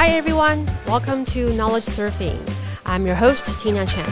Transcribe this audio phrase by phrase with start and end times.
[0.00, 2.40] Hi everyone, welcome to Knowledge Surfing.
[2.86, 4.10] I'm your host, Tina Chen.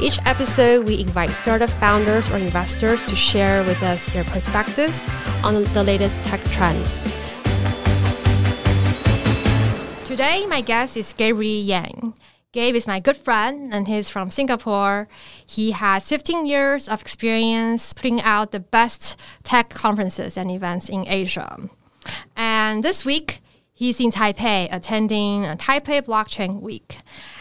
[0.00, 5.04] Each episode, we invite startup founders or investors to share with us their perspectives
[5.44, 7.02] on the latest tech trends.
[10.06, 12.14] Today, my guest is Gabriel Yang.
[12.52, 15.08] Gabe is my good friend and he's from Singapore.
[15.44, 21.06] He has 15 years of experience putting out the best tech conferences and events in
[21.06, 21.68] Asia.
[22.34, 23.40] And this week,
[23.72, 26.98] he's in Taipei attending a Taipei Blockchain Week.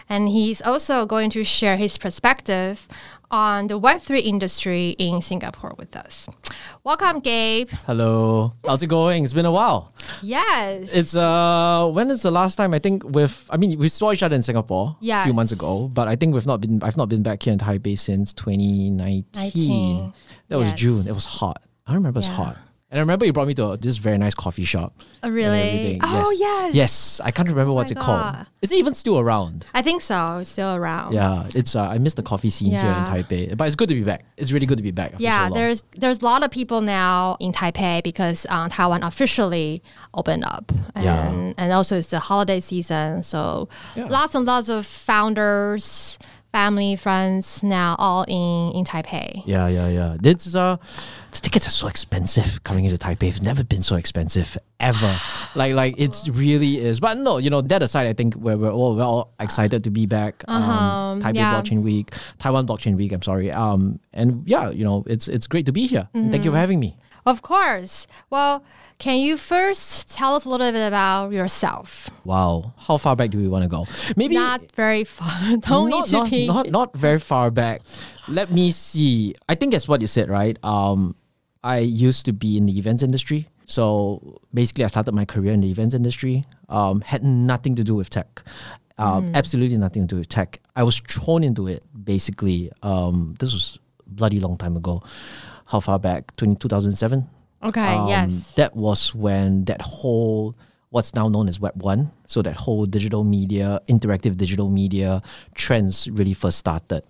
[0.09, 2.87] And he's also going to share his perspective
[3.31, 6.27] on the Web3 industry in Singapore with us.
[6.84, 7.70] Welcome, Gabe.
[7.85, 8.53] Hello.
[8.65, 9.23] How's it going?
[9.23, 9.93] It's been a while.
[10.23, 10.91] Yes.
[10.91, 14.23] It's uh when is the last time I think with I mean we saw each
[14.23, 17.09] other in Singapore a few months ago, but I think we've not been I've not
[17.09, 19.25] been back here in Taipei since 2019.
[19.35, 20.13] 19.
[20.48, 21.07] That was June.
[21.07, 21.61] It was hot.
[21.85, 22.57] I remember it was hot.
[22.91, 24.93] And I remember you brought me to this very nice coffee shop.
[25.21, 25.99] Oh, really?
[26.01, 26.73] Oh, yes.
[26.73, 27.21] Yes.
[27.23, 28.21] I can't remember what's my it called.
[28.34, 28.48] God.
[28.63, 29.68] Is it even still around?
[29.76, 30.37] I think so.
[30.37, 31.13] It's still around.
[31.13, 32.82] Yeah, it's uh, I miss the coffee scene Yeah.
[32.82, 34.26] here in Taipei, but it's good to be back.
[34.37, 35.12] It's really good to be back.
[35.13, 35.60] after Yeah, so long.
[35.60, 39.84] there's there's a lot of people now in Taipei because um, Taiwan officially
[40.15, 41.54] opened up, and Yeah.
[41.60, 44.07] and also it's the holiday season, so Yeah.
[44.07, 46.17] lots and lots of founders,
[46.51, 49.43] family, friends now all in in Taipei.
[49.45, 50.17] Yeah, yeah, yeah.
[50.20, 50.77] This is uh,
[51.32, 53.24] the tickets are so expensive coming into Taipei.
[53.30, 55.20] It's never been so expensive ever.
[55.55, 56.99] like, like it really is.
[56.99, 59.90] But no, you know that aside, I think we're we're all, we're all excited to
[59.91, 60.44] be back.
[60.48, 61.54] Uh-huh, Um, Taipei yeah.
[61.62, 63.12] Blockchain Week, Taiwan Blockchain Week.
[63.12, 63.52] I'm sorry.
[63.52, 66.07] Um, and yeah, you know it's it's great to be here.
[66.13, 66.62] And Thank you for Mm-hmm.
[66.62, 66.96] having me.
[67.25, 68.07] Of course.
[68.29, 68.63] Well,
[68.97, 72.09] can you first tell us a little bit about yourself?
[72.25, 73.88] Wow, how far back do we want to go?
[74.17, 75.57] Maybe Not very far.
[75.57, 77.81] Don't not, need to not, not not very far back.
[78.28, 79.35] Let me see.
[79.47, 80.57] I think that's what you said, right?
[80.63, 81.16] Um,
[81.63, 83.47] I used to be in the events industry.
[83.66, 86.45] So basically, I started my career in the events industry.
[86.67, 88.41] Um, had nothing to do with tech.
[88.97, 90.59] Um, Absolutely nothing to do with tech.
[90.75, 92.69] I was thrown into it basically.
[92.83, 95.01] Um, this was bloody long time ago.
[95.69, 96.35] How far back?
[96.38, 97.30] 20, 2007.
[97.63, 97.81] okay.
[97.96, 98.53] Um, yes.
[98.56, 100.56] That was when that whole
[100.90, 105.22] what's now known as Web One, so that whole digital media, interactive digital media
[105.53, 107.03] trends really first started.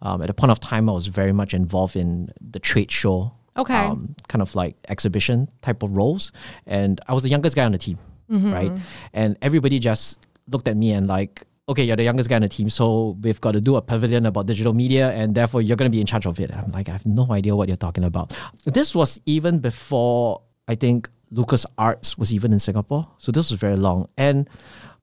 [0.00, 3.32] Um, at a point of time, I was very much involved in the trade show,
[3.56, 3.74] Okay.
[3.76, 6.32] um, kind of like exhibition type of roles,
[6.66, 7.98] and I was the youngest guy on the team,
[8.30, 8.52] Mm-hmm.
[8.52, 8.72] right?
[9.12, 11.44] And everybody just looked at me and like.
[11.68, 14.26] Okay, you're the youngest guy on the team, so we've got to do a pavilion
[14.26, 16.50] about digital media, and therefore you're going to be in charge of it.
[16.54, 18.32] I'm like, I have no idea what you're talking about.
[18.64, 23.08] This was even before I think Lucas Arts was even in Singapore.
[23.18, 24.08] So this was very long.
[24.16, 24.48] And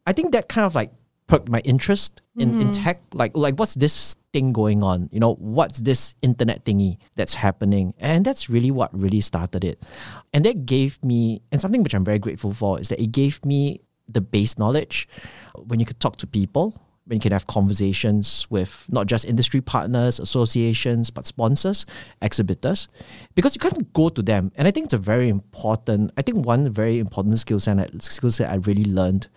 [0.05, 0.91] I think that kind of like
[1.27, 2.83] perked my interest in, in mm-hmm.
[2.83, 3.01] tech.
[3.13, 5.09] Like like what's this thing going on?
[5.11, 7.93] You know, what's this internet thingy that's happening?
[7.99, 9.85] And that's really what really started it.
[10.33, 13.43] And that gave me and something which I'm very grateful for is that it gave
[13.45, 15.07] me the base knowledge
[15.55, 16.73] when you could talk to people
[17.05, 21.85] when you can have conversations with not just industry partners, associations, but sponsors,
[22.21, 22.87] exhibitors,
[23.35, 24.51] because you can't go to them.
[24.55, 28.31] And I think it's a very important, I think one very important skill set, skill
[28.31, 29.27] set I really learned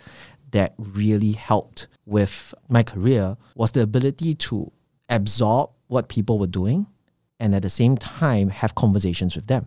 [0.52, 4.70] that really helped with my career was the ability to
[5.08, 6.86] absorb what people were doing
[7.40, 9.66] and at the same time have conversations with them.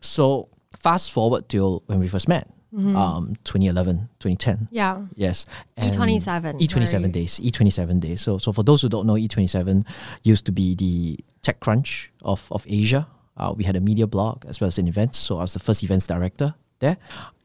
[0.00, 4.68] So fast forward till when we first met, um, 2011, 2010.
[4.70, 5.02] yeah.
[5.16, 5.46] Yes.
[5.76, 7.40] And E27, E27 very- days.
[7.40, 8.20] E27 days.
[8.20, 9.86] So, so for those who don't know, E27
[10.22, 13.06] used to be the TechCrunch of, of Asia.
[13.36, 15.14] Uh, we had a media blog as well as an event.
[15.14, 16.96] So I was the first events director there.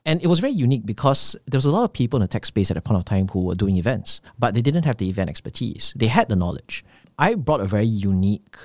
[0.05, 2.45] And it was very unique because there was a lot of people in the tech
[2.45, 5.09] space at that point of time who were doing events, but they didn't have the
[5.09, 5.93] event expertise.
[5.95, 6.85] They had the knowledge.
[7.17, 8.55] I brought a very unique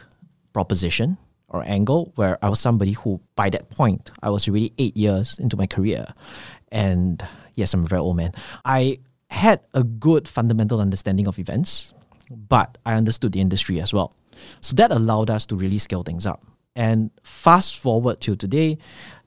[0.53, 1.17] proposition
[1.51, 5.39] or angle where I was somebody who, by that point, I was already eight years
[5.39, 6.07] into my career.
[6.71, 7.23] And
[7.57, 8.33] yes, I'm a very old man.
[8.65, 8.99] I
[9.31, 11.93] had a good fundamental understanding of events,
[12.31, 14.13] but I understood the industry as well.
[14.61, 16.45] So that allowed us to really scale things up.
[16.77, 18.79] And fast forward to today,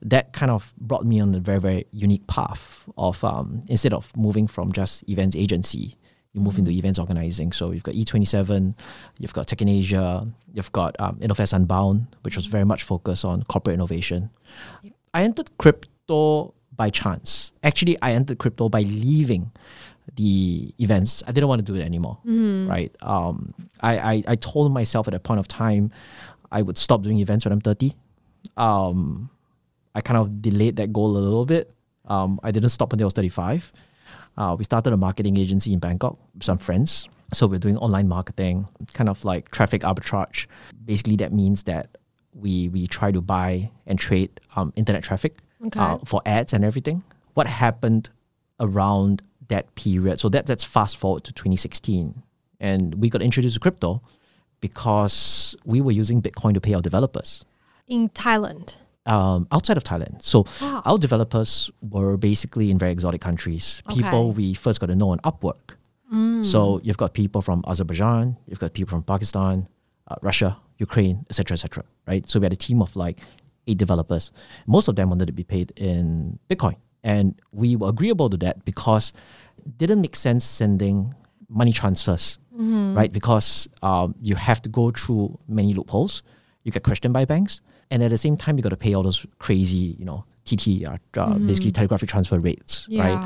[0.01, 4.15] that kind of brought me on a very, very unique path of um, instead of
[4.15, 5.97] moving from just events agency,
[6.33, 7.51] you move into events organizing.
[7.51, 8.75] So you've got E27,
[9.19, 13.23] you've got Tech in Asia, you've got um, Innovfest Unbound, which was very much focused
[13.23, 14.29] on corporate innovation.
[15.13, 17.51] I entered crypto by chance.
[17.63, 19.51] Actually, I entered crypto by leaving
[20.15, 21.23] the events.
[21.27, 22.17] I didn't want to do it anymore.
[22.67, 22.93] Right.
[23.01, 25.91] Um, I, I, I told myself at a point of time
[26.51, 27.93] I would stop doing events when I'm 30.
[28.57, 29.29] Um,
[29.95, 31.71] I kind of delayed that goal a little bit.
[32.05, 33.71] Um, I didn't stop until I was 35.
[34.37, 37.07] Uh, we started a marketing agency in Bangkok with some friends.
[37.33, 40.45] So we're doing online marketing, kind of like traffic arbitrage.
[40.85, 41.97] Basically, that means that
[42.33, 45.79] we we try to buy and trade um, internet traffic Okay.
[45.79, 47.03] uh, for ads and everything.
[47.35, 48.09] what happened
[48.59, 50.19] around that period.
[50.19, 52.21] So that that's fast forward to 2016,
[52.59, 54.01] and we got introduced to crypto
[54.61, 57.43] because we were using Bitcoin to pay our developers
[57.87, 58.75] In Thailand.
[59.05, 60.21] Um, outside of Thailand.
[60.21, 60.81] So Wow.
[60.85, 63.81] our developers were basically in very exotic countries.
[63.89, 64.37] People Okay.
[64.37, 65.75] we first got to know on Upwork.
[66.43, 69.67] So you've got people from Azerbaijan, you've got people from Pakistan,
[70.07, 71.83] uh, Russia, Ukraine, etc., etc.
[72.07, 72.27] right?
[72.29, 73.19] So we had a team of like
[73.65, 74.31] eight developers.
[74.67, 78.63] Most of them wanted to be paid in Bitcoin, and we were agreeable to that
[78.63, 79.11] because
[79.65, 81.15] it didn't make sense sending
[81.49, 82.37] money transfers,
[82.99, 83.11] right?
[83.11, 86.21] Because um, you have to go through many loopholes.
[86.63, 87.59] You get questioned by banks,
[87.93, 90.83] and at the same time, you got to pay all those crazy, you know, TT,
[90.85, 93.21] uh, uh, basically telegraphic transfer rates, right?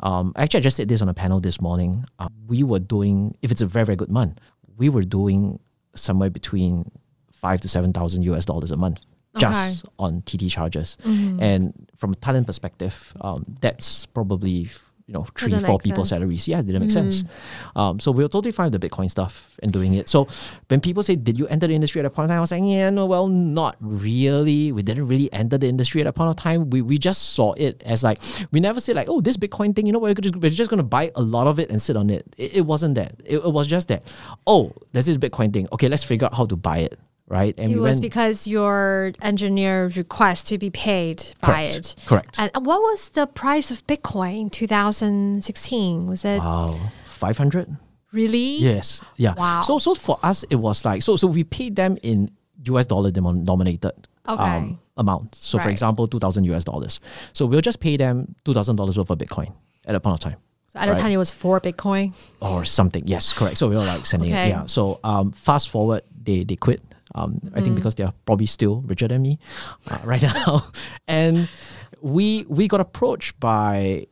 [0.00, 2.04] Um, actually, I just said this on a panel this morning.
[2.20, 4.40] Uh, we were doing, if it's a very very good month,
[4.78, 5.58] we were doing
[5.94, 6.90] somewhere between
[7.32, 9.00] five to seven thousand US dollars a month
[9.38, 10.96] just on TT charges.
[11.40, 14.68] And from a talent perspective, um, that's probably
[15.06, 16.20] you know three four people's sense.
[16.20, 16.48] salaries.
[16.48, 17.24] Yeah, it didn't make sense.
[17.76, 20.08] Um, so we were totally fine with the Bitcoin stuff and doing it.
[20.08, 20.28] So
[20.68, 22.50] when people say, "Did you enter the industry at a point in time?" I was
[22.50, 24.72] saying, "Yeah, no, well, not really.
[24.72, 26.70] We didn't really enter the industry at a point of time.
[26.70, 28.20] We we just saw it as like
[28.50, 29.86] we never said like, oh, this Bitcoin thing.
[29.86, 32.10] You know, we're just, we're just gonna buy a lot of it and sit on
[32.10, 32.26] it.
[32.36, 33.14] It, it wasn't that.
[33.24, 34.04] It, it was just that.
[34.46, 35.68] Oh, there's this Bitcoin thing.
[35.72, 36.98] Okay, let's figure out how to buy it.
[37.32, 37.54] Right?
[37.56, 38.02] And It we was went.
[38.02, 41.76] because your engineer request to be paid by Correct.
[41.76, 41.96] it.
[42.04, 42.36] Correct.
[42.38, 46.06] And what was the price of Bitcoin in 2016?
[46.06, 47.76] Was it Wow, five hundred.
[48.12, 48.58] really?
[48.58, 49.00] Yes.
[49.16, 49.34] Yeah.
[49.36, 49.60] Wow.
[49.60, 52.30] So so for us it was like so so we paid them in
[52.68, 53.92] US dollar denominated
[54.28, 54.42] Okay.
[54.56, 55.34] um, amount.
[55.34, 57.00] So for example, two thousand US dollars.
[57.32, 59.52] So we'll just pay them two thousand dollars worth of Bitcoin
[59.86, 60.36] at a point of time.
[60.72, 61.00] So at the Right.
[61.00, 62.12] time, it was four Bitcoin.
[62.40, 63.04] Or something.
[63.06, 63.56] Yes, correct.
[63.58, 64.46] So we were like sending Okay.
[64.46, 64.50] it.
[64.50, 64.66] Yeah.
[64.66, 66.82] So um fast forward they they quit.
[67.14, 67.64] Um I Mm.
[67.64, 69.38] think because they're probably still richer than me
[69.90, 70.62] uh, right now.
[71.06, 71.48] and
[72.00, 74.06] we we got approached by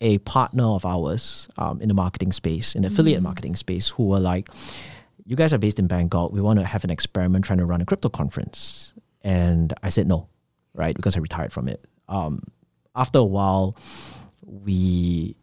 [0.00, 3.24] a partner of ours um, in the marketing space, in the affiliate Mm.
[3.30, 4.48] marketing space, who were like,
[5.24, 6.32] "You guys are based in Bangkok.
[6.32, 8.92] We want to have an experiment trying to run a crypto conference."
[9.22, 10.28] And I said no,
[10.74, 11.80] right, because I retired from it.
[12.08, 12.40] Um,
[12.94, 13.74] after a while,
[14.44, 15.36] we,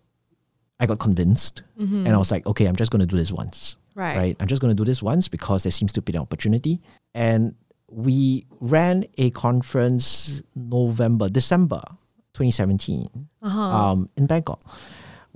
[0.79, 3.77] I got convinced, and I was like, "Okay, I'm just going to do this once."
[3.95, 4.17] Right.
[4.17, 4.35] right?
[4.39, 6.81] I'm just going to do this once because there seems to be an opportunity.
[7.13, 7.55] And
[7.89, 11.81] we ran a conference November, December
[12.33, 13.59] 2017 Uh-huh.
[13.61, 14.61] um, in Bangkok.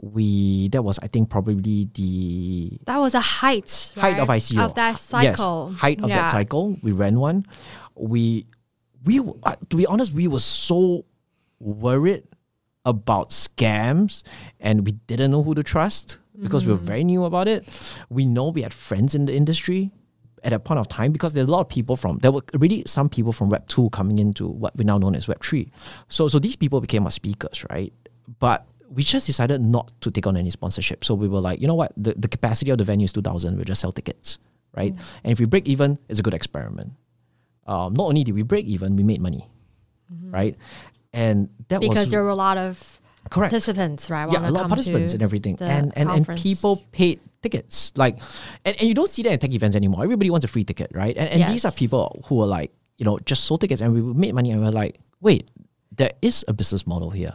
[0.01, 4.27] We that was I think probably the That was a height, height of?
[4.27, 5.69] ICO Of that cycle.
[5.71, 6.17] Yes, height of Yeah.
[6.23, 6.77] that cycle.
[6.83, 7.45] We ran one.
[7.95, 8.45] We
[9.05, 11.05] we uh, to be honest, we were so
[11.59, 12.23] worried
[12.83, 14.21] about scams,
[14.59, 16.83] and we didn't know who to trust because we were Mm.
[16.93, 17.67] very new about it.
[18.09, 19.89] We know we had friends in the industry
[20.43, 22.83] at that point of time because there's a lot of people from there were really
[22.85, 25.71] some people from Web two coming into what we now known as Web three.
[26.07, 27.91] So so these people became our speakers, right?
[28.39, 31.03] But we just decided not to take on any sponsorship.
[31.03, 33.21] So we were like, you know what, the, the capacity of the venue is two
[33.21, 33.55] thousand.
[33.55, 34.37] We'll just sell tickets,
[34.77, 34.93] right?
[35.23, 36.93] And if we break even, it's a good experiment.
[37.65, 39.49] Um, not only did we break even, we made money,
[40.29, 40.55] right?
[41.13, 42.99] And that Because was there were a lot of
[43.29, 44.31] correct participants, right?
[44.31, 47.93] yeah, a lot of participants and everything, the and and, and people paid tickets.
[47.95, 48.19] Like,
[48.63, 50.03] and, and you don't see that in tech events anymore.
[50.03, 51.15] Everybody wants a free ticket, right?
[51.17, 54.01] And and these are people who are like, you know, just sold tickets, and we
[54.01, 55.49] made money, and we're like, wait,
[55.91, 57.33] there is a business model here.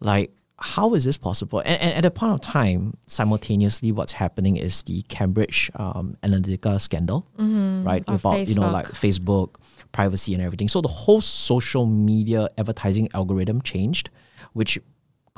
[0.00, 1.60] Like, how is this possible?
[1.60, 6.80] And, and at a point of time, simultaneously, what's happening is the Cambridge um, Analytica
[6.80, 8.02] scandal, right?
[8.08, 9.56] Or About you know, like Facebook
[9.92, 10.68] privacy and everything.
[10.68, 14.10] So the whole social media advertising algorithm changed,
[14.52, 14.78] which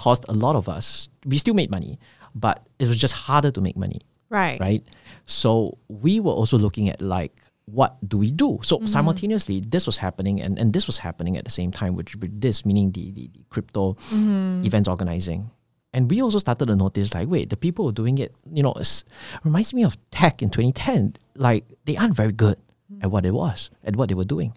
[0.00, 1.08] caused a lot of us.
[1.26, 1.98] We still made money,
[2.34, 4.58] but it was just harder to make money, right.
[4.58, 4.82] right?
[5.26, 8.58] So we were also looking at like what do we do?
[8.62, 8.86] So mm-hmm.
[8.86, 12.40] simultaneously, this was happening, and, and this was happening at the same time, which with
[12.40, 14.64] this meaning the, the, the crypto mm-hmm.
[14.64, 15.50] events organizing.
[15.92, 18.62] And we also started to notice like, wait, the people who are doing it, you
[18.62, 19.04] know, it's,
[19.44, 21.14] reminds me of tech in 2010.
[21.36, 22.58] Like they aren't very good
[22.90, 23.04] mm-hmm.
[23.04, 24.54] at what it was, at what they were doing.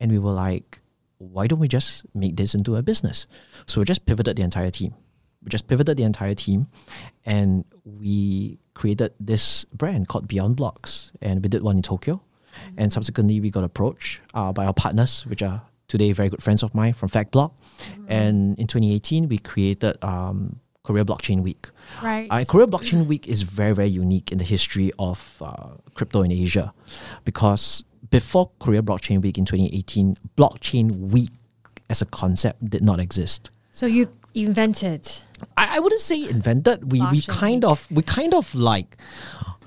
[0.00, 0.80] And we were like,
[1.18, 3.26] why don't we just make this into a business?
[3.66, 4.94] So we just pivoted the entire team.
[5.42, 6.66] We just pivoted the entire team
[7.24, 11.12] and we created this brand called Beyond Blocks.
[11.20, 12.22] And we did one in Tokyo.
[12.76, 16.62] And subsequently, we got approached uh, by our partners, which are today very good friends
[16.62, 17.52] of mine from FactBlock.
[18.08, 21.68] And in 2018, we created um, Korea Blockchain Week.
[22.02, 22.26] Right.
[22.30, 26.32] Uh, Korea Blockchain Week is very, very unique in the history of uh, crypto in
[26.32, 26.72] Asia
[27.24, 31.30] because before Korea Blockchain Week in 2018, Blockchain Week
[31.90, 33.50] as a concept did not exist.
[33.70, 35.08] so you invented.
[35.56, 36.92] I, I wouldn't say invented.
[36.92, 38.96] We we kind of we kind of like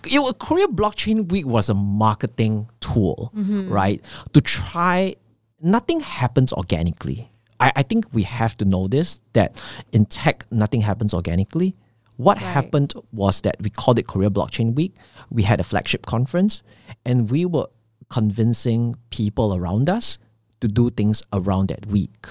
[0.06, 3.72] you know, Korea Blockchain Week was a marketing tool, mm-hmm.
[3.72, 4.02] right?
[4.34, 5.16] To try
[5.62, 7.30] nothing happens organically.
[7.60, 11.76] I, I think we have to know this that in tech, nothing happens organically.
[12.18, 12.54] What Right.
[12.54, 14.94] happened was that we called it Korea Blockchain Week.
[15.30, 16.62] We had a flagship conference
[17.06, 17.68] and we were
[18.12, 20.18] convincing people around us
[20.60, 22.28] to do things around that week.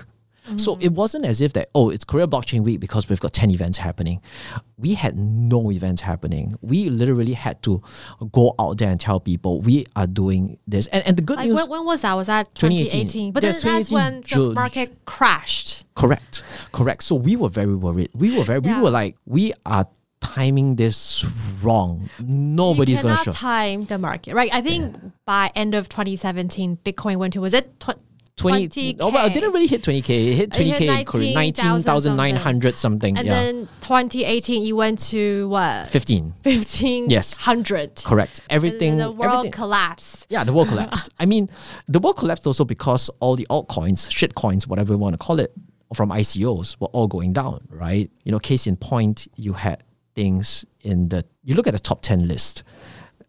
[0.56, 3.52] So it wasn't as if that, oh, it's Korea Blockchain Week because we've got 10
[3.52, 4.20] events happening.
[4.78, 6.56] We had no events happening.
[6.60, 7.80] We literally had to
[8.32, 10.88] go out there and tell people we are doing this.
[10.88, 12.14] And, and the good Like news, when, when was that?
[12.14, 13.06] Was that 2018.
[13.06, 13.32] 2018?
[13.32, 15.84] But then Yes, that's when the market crashed.
[15.94, 16.42] Correct.
[16.72, 17.04] Correct.
[17.04, 18.10] So we were very worried.
[18.12, 18.78] We were very Yeah.
[18.78, 19.86] we were like, we are
[20.34, 21.24] timing this
[21.62, 22.08] wrong.
[22.20, 23.32] Nobody's gonna cannot show.
[23.32, 24.52] time the market, right?
[24.52, 24.96] I think
[25.26, 28.00] by end of 2017, Bitcoin went to was it tw-
[28.36, 28.96] 20, 20K?
[29.00, 30.28] oh, well, it didn't really hit 20k.
[30.30, 33.18] It hit 20k in Korea, 19,000 19,900 something.
[33.18, 33.34] And yeah.
[33.34, 35.88] then 2018, you went to what?
[35.88, 36.34] 15.
[36.42, 37.36] 15 Yes.
[37.36, 37.96] hundred.
[38.02, 38.40] Correct.
[38.48, 38.96] And Everything.
[38.96, 40.26] the world everything- collapsed.
[40.30, 41.10] Yeah, the world collapsed.
[41.18, 41.50] I mean,
[41.86, 45.38] the world collapsed also because all the altcoins, shit coins, whatever you want to call
[45.38, 45.52] it,
[45.92, 48.10] from ICOs were all going down, right?
[48.24, 49.82] You know, case in point, you had
[50.14, 52.62] things in the, you look at the top 10 list,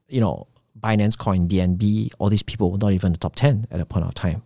[0.07, 0.47] you know,
[0.79, 4.05] Binance Coin, BNB, all these people were not even the top 10 at a point
[4.05, 4.41] of time,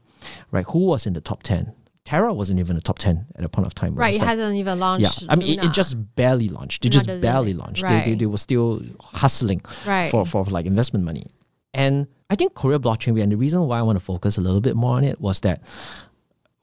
[0.51, 0.65] right?
[0.69, 1.73] Who was in the top 10?
[2.03, 3.95] Terra wasn't even the top 10 at a point of time.
[3.95, 5.21] Right, it like- hasn't even launched.
[5.23, 5.27] yeah.
[5.31, 6.83] I mean, it, it just barely launched.
[6.83, 7.57] They Luna just barely it?
[7.57, 7.81] launched.
[7.81, 10.11] They, they, they were still hustling Right.
[10.11, 11.25] for, for like investment money.
[11.73, 14.61] And I think Korea Blockchain and the reason why I want to focus a little
[14.61, 15.63] bit more on it was that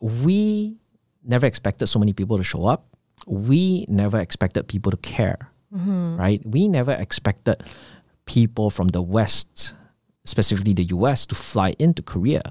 [0.00, 0.76] we
[1.24, 2.86] never expected so many people to show up.
[3.26, 5.38] We never expected people to care,
[5.72, 6.40] right?
[6.44, 7.62] We never expected
[8.26, 9.74] people from the West,
[10.24, 12.42] specifically the US, to fly into Korea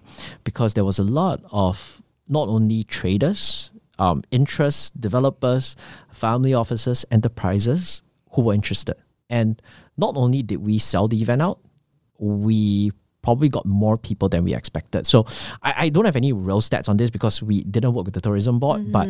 [0.43, 5.75] because there was a lot of not only traders, um, interest developers,
[6.09, 8.01] family offices, enterprises
[8.31, 8.95] who were interested.
[9.29, 9.61] And
[9.97, 11.59] not only did we sell the event out,
[12.17, 15.05] we probably got more people than we expected.
[15.05, 15.25] So
[15.61, 18.21] I, I don't have any real stats on this because we didn't work with the
[18.21, 19.07] tourism board, but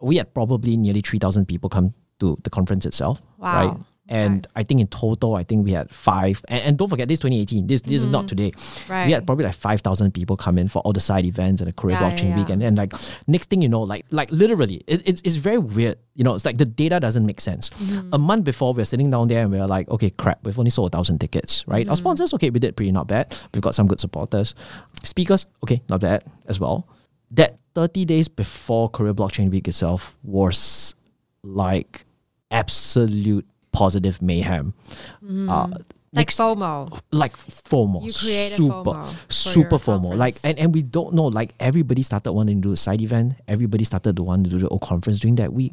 [0.00, 3.20] we had probably nearly 3,000 people come to the conference itself.
[3.38, 3.66] Right.
[3.66, 3.86] Wow.
[4.06, 6.44] And I think in total, I think we had five.
[6.48, 7.66] And, and don't forget, this 2018.
[7.66, 8.52] This, this is not today.
[8.86, 9.06] Right.
[9.06, 11.72] We had probably like 5,000 people come in for all the side events and the
[11.72, 12.50] Korea Yeah, Blockchain yeah, Week.
[12.50, 12.92] And, and like
[13.26, 15.96] next thing you know, like like literally, it, it's, it's very weird.
[16.14, 17.70] You know, it's like the data doesn't make sense.
[17.70, 18.10] Mm-hmm.
[18.12, 20.92] A month before, we're sitting down there and we're like, okay, crap, we've only sold
[20.92, 21.84] a thousand tickets, right?
[21.84, 21.90] Mm-hmm.
[21.90, 23.34] Our sponsors, okay, we did pretty not bad.
[23.54, 24.54] We've got some good supporters.
[25.02, 26.86] Speakers, okay, not bad as well.
[27.30, 30.94] That 30 days before Korea Blockchain Week itself was
[31.42, 32.04] like
[32.54, 34.72] absolute positive mayhem.
[35.22, 35.66] Uh,
[36.14, 37.00] like next- FOMO.
[37.10, 38.10] like FOMO.
[38.12, 40.16] Super, FOMO super FOMO.
[40.16, 41.24] Like, and, and we don't know.
[41.26, 43.34] Like, everybody started wanting to do a side event.
[43.48, 45.72] Everybody started to want to do the old conference during that week,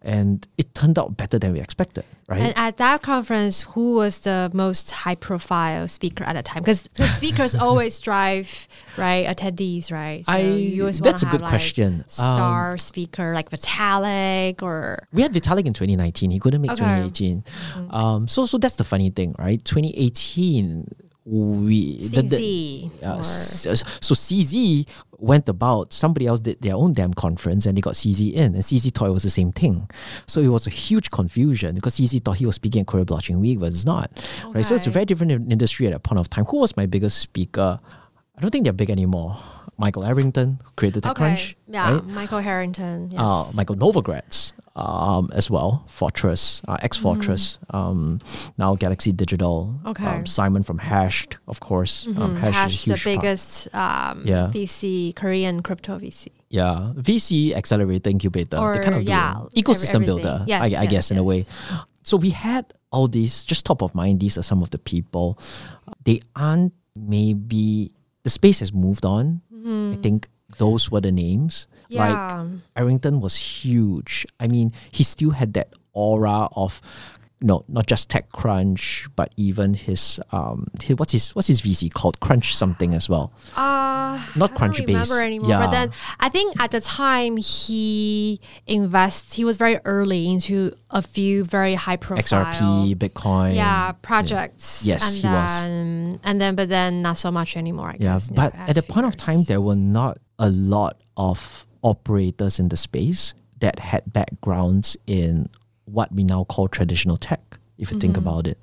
[0.00, 2.04] and it turned out better than we expected.
[2.32, 2.40] Right?
[2.40, 6.62] And at that conference, who was the most high profile speaker at the time?
[6.62, 10.24] Because the speakers always drive, right, attendees, right?
[10.24, 12.00] So I- you always that's a good like, question.
[12.00, 16.30] Um, Star speaker like Vitalik or we had Vitalik in 2019.
[16.30, 16.82] He couldn't make Okay.
[16.82, 17.08] Mm-hmm.
[17.12, 17.88] 2018.
[17.90, 19.62] Um, so, so that's the funny thing, right?
[19.64, 20.86] 2018,
[21.24, 23.66] we the- the- Uh, or- s-
[24.00, 24.86] so CZ
[25.18, 28.64] went about somebody else did their own damn conference and they got CZ in and
[28.64, 29.88] CZ thought it was the same thing.
[30.26, 33.38] So it was a huge confusion because CZ thought he was speaking at Korea Blockchain
[33.38, 34.10] Week, but it's not.
[34.52, 34.64] Right.
[34.66, 36.44] So it's a very different industry at that point of time.
[36.46, 37.78] Who was my biggest speaker?
[38.36, 39.36] I don't think they're big anymore.
[39.78, 41.32] Michael Arrington, who created TechCrunch.
[41.32, 41.54] okay.
[41.68, 42.04] Yeah, Right?
[42.06, 43.10] Michael Arrington.
[43.10, 43.20] Yes.
[43.20, 48.20] uh, Michael Novogratz um, as well, Fortress, uh, ex Fortress, um,
[48.58, 49.74] now Galaxy Digital.
[49.84, 49.90] Mm.
[49.90, 50.06] Okay.
[50.06, 52.06] Um, Simon from Hashed, of course.
[52.06, 52.36] Um, Mhm.
[52.38, 54.48] Hash, Hash, is a the biggest um, Yeah.
[54.52, 56.28] VC, Korean crypto VC.
[56.48, 58.58] Yeah, VC accelerator incubator.
[58.58, 60.04] Or, they kind of yeah, ecosystem everything.
[60.22, 60.44] builder.
[60.46, 61.44] Yes, I, I yes, guess in a way.
[62.04, 64.20] So we had all these just top of mind.
[64.20, 65.38] These are some of the people.
[66.04, 69.40] They aren't maybe the space has moved on.
[69.62, 70.02] I mm.
[70.02, 70.28] think
[70.58, 71.66] those were the names.
[71.90, 72.46] Like Yeah.
[72.76, 74.26] Arrington was huge.
[74.40, 76.80] I mean, he still had that aura of
[77.42, 82.20] no, not just TechCrunch, but even his um, his, what's his what's his VC called?
[82.20, 83.32] Crunch something as well.
[83.56, 85.20] Uh, Not Crunchbase.
[85.22, 85.48] anymore.
[85.50, 85.60] Yeah.
[85.66, 89.34] But then I think at the time he invest.
[89.34, 93.54] He was very early into a few very high profile XRP, Bitcoin.
[93.54, 94.82] yeah projects.
[94.84, 95.62] Yes, and he was.
[95.64, 97.88] then, And then, but then not so much anymore.
[97.90, 98.30] I Yeah, guess.
[98.30, 102.76] but at the point of time, there were not a lot of operators in the
[102.76, 105.48] space that had backgrounds in
[105.84, 108.58] what we now call traditional tech, if you think about it.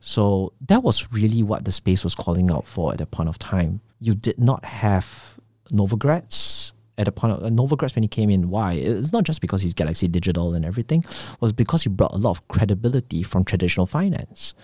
[0.00, 3.38] So that was really what the space was calling out for at that point of
[3.38, 3.80] time.
[4.00, 5.38] You did not have
[5.70, 8.50] Novogratz at the point of uh, Novogratz when he came in.
[8.50, 8.74] Why?
[8.74, 11.00] It's not just because he's Galaxy Digital and everything.
[11.00, 14.54] It was because he brought a lot of credibility from traditional finance.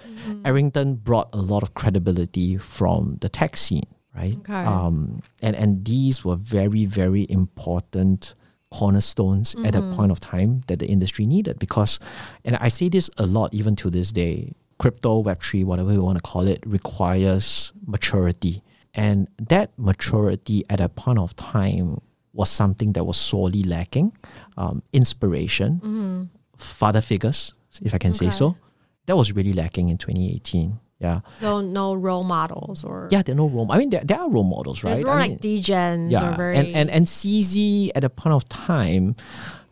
[0.44, 4.36] Arrington brought a lot of credibility from the tech scene, right?
[4.38, 4.52] Okay.
[4.52, 8.34] Um, and and these were very very important
[8.72, 11.58] cornerstones at a point of time that the industry needed.
[11.58, 11.98] Because
[12.44, 16.16] and I say this a lot even to this day crypto web3 whatever you want
[16.16, 18.62] to call it requires maturity.
[18.94, 22.00] And that maturity at a point of time
[22.32, 24.12] was something that was sorely lacking
[24.56, 25.80] um, inspiration
[26.56, 28.56] father figures if I can say so
[29.06, 33.36] that was really lacking in 2018 yeah So no role models or yeah there are
[33.44, 36.10] no role I mean there, there are role models right more I like mean, degens
[36.10, 39.16] yeah or very and, and and CZ at a point of time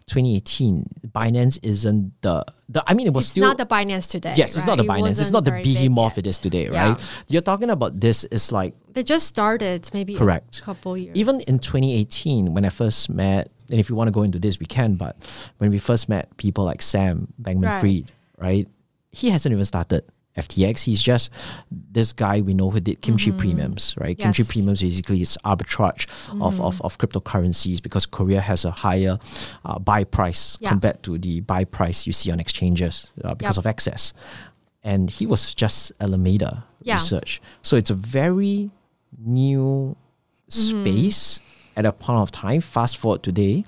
[0.06, 4.32] 2018 Binance isn't the the I mean it was it's still not the Binance today.
[4.37, 4.99] yes it's not the right?
[5.00, 6.88] It Binance it's wasn't the behemoth it is today Yeah.
[6.90, 10.61] right you're talking about this is like They just started maybe Correct.
[10.61, 11.14] a couple years.
[11.16, 14.58] even in 2018 when I first met and if you want to go into this
[14.58, 15.16] we can but
[15.58, 18.06] when we first met people like Sam Bankman Right.
[18.38, 18.66] Right
[19.12, 20.04] he hasn't even started
[20.45, 21.30] FTX he's just
[21.71, 24.28] this guy we know who did kimchi premiums right kimchi Mm-hmm.
[24.28, 24.47] Yes.
[24.47, 24.52] Mm-hmm.
[24.52, 26.02] premiums basically is arbitrage
[26.40, 29.18] of, of, of cryptocurrencies because Korea has a higher
[29.64, 30.71] uh, buy price Yeah.
[30.71, 33.62] compared to the buy price you see on exchanges uh, because Yep.
[33.64, 34.12] of excess
[34.85, 36.95] and he was just Alameda Yeah.
[36.95, 38.71] research so it's a very
[39.18, 39.97] new
[40.50, 40.83] Mm-hmm.
[40.83, 41.40] space
[41.76, 42.62] at a point of time.
[42.62, 43.64] Fast forward today,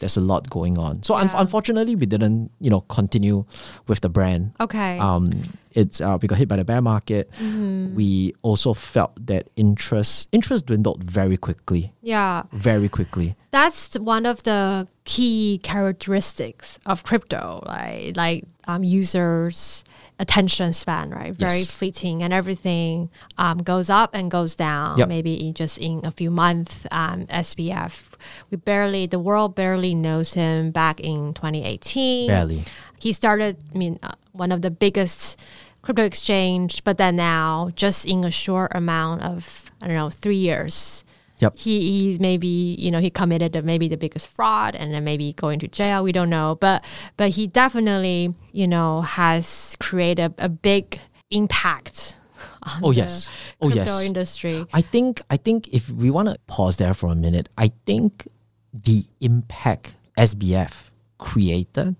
[0.00, 1.02] there's a lot going on.
[1.02, 3.44] So un- unfortunately, we didn't, you know, continue
[3.86, 4.52] with the brand.
[4.60, 4.98] okay.
[4.98, 7.30] Um, it's uh, we got hit by the bear market.
[7.32, 7.94] Mm-hmm.
[7.94, 12.42] We also felt that interest interest dwindled very quickly, yeah.
[12.52, 13.36] very quickly.
[13.52, 18.12] That's one of the key characteristics of crypto, right?
[18.16, 19.84] Like um, users'
[20.20, 21.34] attention span, right?
[21.34, 21.70] Very Yes.
[21.72, 23.08] fleeting, and everything
[23.38, 24.98] um, goes up and goes down.
[24.98, 25.08] Yep.
[25.08, 26.86] Maybe in just in a few months.
[26.92, 28.10] Um, SBF,
[28.50, 32.28] we barely, the world barely knows him back in 2018.
[32.28, 32.62] Barely.
[33.00, 35.40] He started, I mean, uh, one of the biggest
[35.82, 40.36] crypto exchange, but then now, just in a short amount of, I don't know, three
[40.36, 41.02] years,
[41.40, 41.58] Yep.
[41.58, 41.80] he
[42.12, 45.58] he maybe you know he committed the, maybe the biggest fraud and then maybe going
[45.60, 46.84] to jail we don't know but
[47.16, 51.00] but he definitely you know has created a, a big
[51.30, 52.16] impact
[52.62, 53.30] on Oh the yes.
[53.60, 54.02] Oh yes.
[54.02, 57.72] industry I think I think if we want to pause there for a minute, I
[57.86, 58.28] think
[58.72, 61.96] the impact SBF created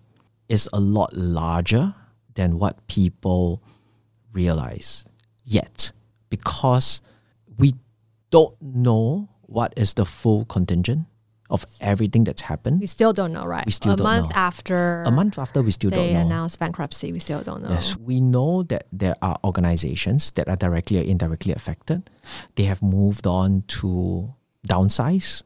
[0.49, 1.95] is a lot larger
[2.35, 3.63] than what people
[4.33, 5.05] realize
[5.45, 5.93] yet
[6.29, 7.01] because
[7.59, 7.75] we
[8.31, 11.07] don't know what is the full contingent
[11.51, 12.79] of everything that's happened.
[12.81, 14.37] we still don't know right We still a don't month know.
[14.37, 16.21] after A month after, we still don't know.
[16.21, 20.55] announced bankruptcy we still don't know Yes, we know that there are organizations that are
[20.55, 22.09] directly or indirectly affected.
[22.55, 24.33] They have moved on to
[24.67, 25.43] downsize.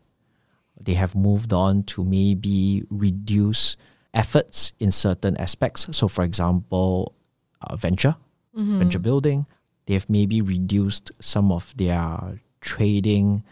[0.79, 3.77] They have moved on to maybe reduce
[4.13, 5.89] efforts in certain aspects.
[5.97, 7.15] So, for example,
[7.63, 8.17] uh, venture,
[8.55, 9.47] venture building.
[9.87, 13.45] They have maybe reduced some of their trading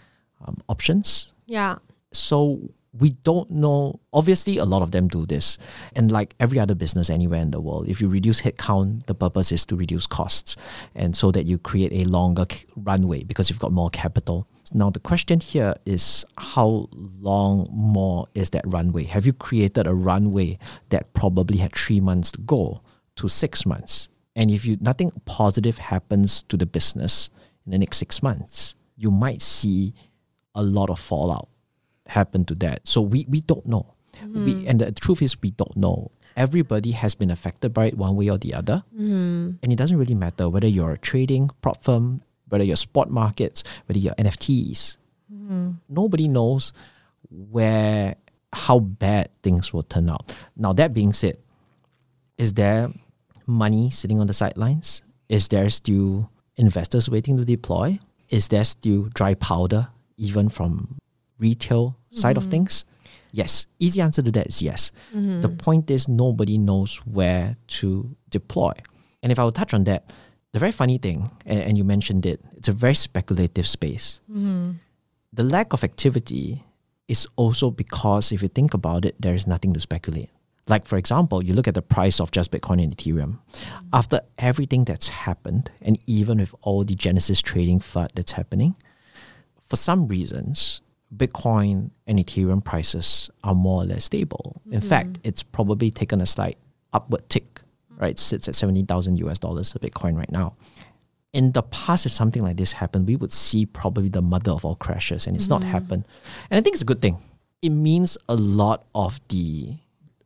[0.44, 1.32] um, options.
[1.46, 1.76] Yeah.
[2.12, 2.60] So
[2.98, 5.56] we don't know obviously a lot of them do this.
[5.94, 9.50] And like every other business anywhere in the world if you reduce headcount the purpose
[9.50, 10.56] is to reduce costs.
[10.94, 14.46] And so that you create a longer c- runway because you've got more capital.
[14.74, 19.04] Now the question here is how long more is that runway?
[19.04, 20.58] Have you created a runway
[20.90, 22.82] that probably had three months to go
[23.16, 24.10] to six months?
[24.36, 27.30] And if you nothing positive happens to the business
[27.64, 29.94] in the next six months you might see
[30.54, 31.48] a lot of fallout
[32.06, 32.86] happen to that.
[32.86, 33.94] So we, we don't know.
[34.22, 34.68] We, hmm.
[34.68, 36.12] and the truth is, we don't know.
[36.36, 38.84] Everybody has been affected by it one way or the other.
[38.94, 39.58] Hmm.
[39.62, 43.64] And it doesn't really matter whether you're a trading prop firm, whether you're spot markets,
[43.86, 44.98] whether you're NFTs.
[45.28, 45.72] Hmm.
[45.88, 46.72] Nobody knows
[47.28, 48.14] where,
[48.52, 50.36] how bad things will turn out.
[50.56, 51.38] Now, that being said,
[52.38, 52.90] is there
[53.46, 55.02] money sitting on the sidelines?
[55.28, 57.98] Is there still investors waiting to deploy?
[58.32, 60.96] Is there still dry powder even from
[61.38, 62.64] retail side of mm-hmm.
[62.64, 62.84] things?
[63.30, 63.66] Yes.
[63.78, 64.90] Easy answer to that is yes.
[65.14, 65.42] Mm-hmm.
[65.42, 68.72] The point is nobody knows where to deploy.
[69.22, 70.08] And if I would touch on that,
[70.52, 74.20] the very funny thing, and, and you mentioned it, it's a very speculative space.
[74.30, 74.72] Mm-hmm.
[75.32, 76.64] The lack of activity
[77.08, 80.31] is also because if you think about it, there is nothing to speculate.
[80.68, 83.38] Like, for example, you look at the price of just Bitcoin and Ethereum.
[83.92, 88.76] After everything that's happened, and even with all the Genesis trading FUD that's happening,
[89.66, 90.80] for some reasons,
[91.14, 94.60] Bitcoin and Ethereum prices are more or less stable.
[94.70, 94.88] In mm-hmm.
[94.88, 96.58] fact, it's probably taken a slight
[96.92, 97.60] upward tick,
[97.96, 98.12] right?
[98.12, 100.54] It sits at 17,000 US dollars a Bitcoin right now.
[101.32, 104.64] In the past, if something like this happened, we would see probably the mother of
[104.64, 105.70] all crashes, and it's not mm-hmm.
[105.70, 106.08] happened.
[106.50, 107.18] And I think it's a good thing.
[107.62, 109.76] It means a lot of the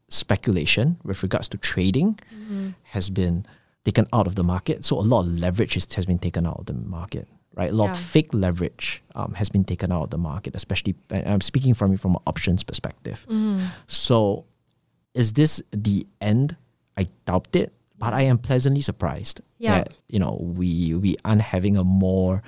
[0.08, 2.18] speculation with regards to trading
[2.84, 3.44] has been
[3.84, 4.84] taken out of the market.
[4.84, 7.70] So a lot of leverage is, has been taken out of the market, right?
[7.70, 10.94] A lot of fake leverage um, has been taken out of the market, especially.
[11.10, 13.26] I'm speaking from it from an options perspective.
[13.28, 13.66] Mm-hmm.
[13.86, 14.44] So,
[15.14, 16.56] is this the end?
[16.96, 19.78] I doubt it, but I am pleasantly surprised Yeah.
[19.78, 22.42] that you know we we aren't having a more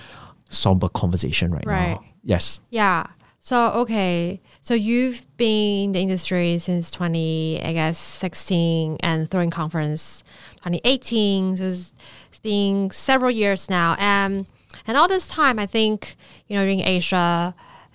[0.51, 1.91] somber conversation right, Right.
[2.01, 2.05] now.
[2.25, 2.61] Yes.
[2.71, 3.07] Yeah.
[3.41, 4.41] So okay.
[4.61, 10.23] So you've been in the industry since twenty, I guess, sixteen, and Throwing Conference,
[10.61, 11.57] twenty eighteen.
[11.57, 11.95] So it's,
[12.29, 14.47] it's been several years now, and
[14.87, 17.55] and all this time, I think you know, in Asia,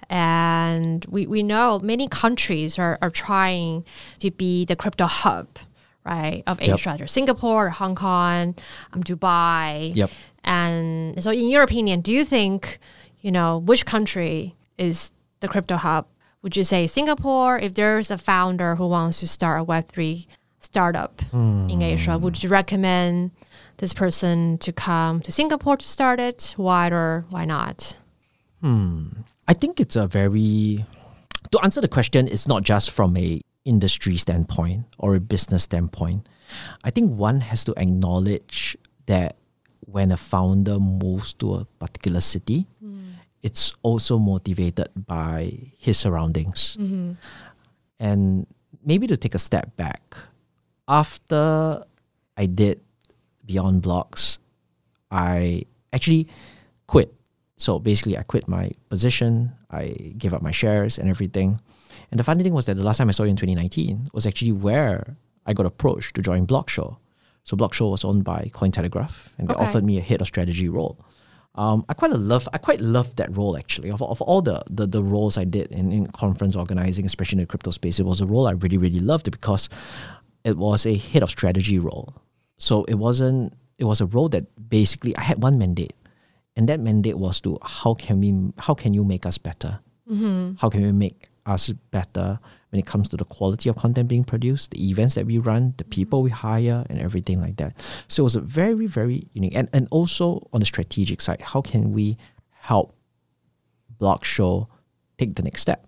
[0.10, 3.86] and we we know many countries are are trying
[4.20, 5.48] to be the crypto hub,
[6.04, 6.74] right, of Yep.
[6.74, 6.96] Asia.
[6.98, 8.56] There's Singapore, Hong Kong,
[8.94, 9.96] um, Dubai.
[9.96, 10.10] Yep.
[10.46, 12.80] And so, in your opinion, do you think,
[13.22, 15.12] you know, which country is
[15.44, 16.08] the crypto hub?
[16.42, 17.60] Would you say Singapore?
[17.60, 20.26] If there's a founder who wants to start a Web3
[20.60, 21.22] startup
[21.70, 23.32] in Asia, would you recommend
[23.78, 26.54] this person to come to Singapore to start it?
[26.58, 27.98] Why or why not?
[28.62, 29.08] Hmm.
[29.48, 30.86] I think it's a very
[31.52, 36.28] to answer the question, it's not just from a industry standpoint or a business standpoint.
[36.84, 38.76] I think one has to acknowledge
[39.06, 39.36] that
[39.86, 42.66] when a founder moves to a particular city,
[43.44, 46.78] it's also motivated by his surroundings.
[48.00, 48.48] And
[48.84, 50.16] maybe to take a step back,
[50.88, 51.84] after
[52.38, 52.82] I did
[53.46, 54.40] Beyond Blocks,
[55.12, 56.28] I actually
[56.88, 57.14] quit.
[57.58, 61.62] So basically, I quit my position, I gave up my shares and everything.
[62.12, 64.26] And the funny thing was that the last time I saw you in 2019 was
[64.26, 66.98] actually where I got approached to join Blockshow.
[67.44, 69.64] So Blockshow was owned by Cointelegraph, and they Okay.
[69.64, 70.98] offered me a head of strategy role.
[71.56, 73.92] Um, I quite love I quite loved that role actually.
[73.92, 77.44] Of, of all the, the the roles I did in, in conference organizing, especially in
[77.44, 79.70] the crypto space, it was a role I really really loved because
[80.44, 82.14] it was a head of strategy role.
[82.58, 85.94] So it wasn't it was a role that basically I had one mandate,
[86.56, 89.80] and that mandate was to how can we how can you make us better?
[90.60, 92.40] How can we make us better
[92.74, 95.76] when it comes to the quality of content being produced, the events that we run,
[95.78, 97.78] the people we hire, and everything like that.
[98.08, 101.62] So it was a very very unique, and and also on the strategic side, how
[101.62, 102.18] can we
[102.50, 102.96] help
[104.00, 104.70] Block Show
[105.20, 105.86] take the next step?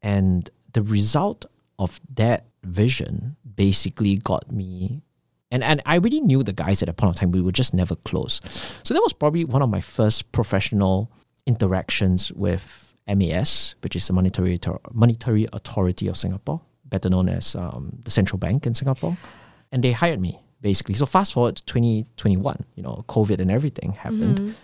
[0.00, 1.44] And the result
[1.78, 5.02] of that vision basically got me
[5.50, 7.30] and and I really knew the guys at that point of time.
[7.30, 8.40] We were just never close.
[8.82, 11.12] So that was probably one of my first professional
[11.46, 14.58] interactions with MAS, which is the Monetary
[14.92, 19.16] Monetary Authority of Singapore, better known as um, the central bank in Singapore.
[19.72, 20.94] And they hired me basically.
[20.94, 24.56] So fast forward to 2021, you know, COVID and everything happened.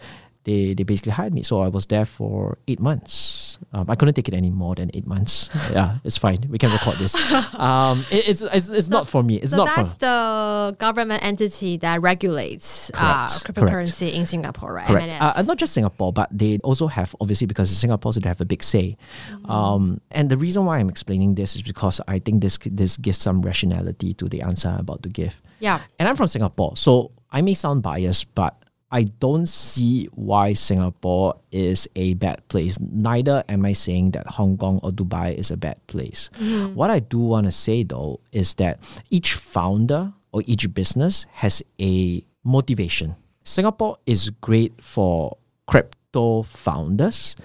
[0.44, 1.42] They, they basically hired me.
[1.42, 3.59] So I was there for eight months.
[3.74, 5.50] Um, I couldn't take it any more than eight months.
[5.72, 6.46] yeah, it's fine.
[6.48, 7.14] We can record this.
[7.61, 9.37] Um, it- it's, it's, it's not for me.
[9.37, 14.72] It's so not that's for the government entity that regulates uh, Correct, cryptocurrency in Singapore,
[14.72, 14.87] right?
[14.87, 15.12] Correct.
[15.12, 18.40] Uh, uh, not just Singapore, but they also have obviously because Singapore so they have
[18.40, 18.96] a big say.
[19.44, 23.18] Um, and the reason why I'm explaining this is because I think this this gives
[23.18, 25.40] some rationality to the answer I'm about to give.
[25.61, 25.81] yeah.
[25.98, 28.57] And I'm from Singapore, so I may sound biased, but
[28.92, 32.79] I don't see why Singapore is a bad place.
[32.81, 36.29] Neither am I saying that Hong Kong or Dubai is a bad place.
[36.74, 41.62] What I do want to say though is that each founder or each business has
[41.81, 43.14] a motivation.
[43.44, 47.37] Singapore is great for crypto founders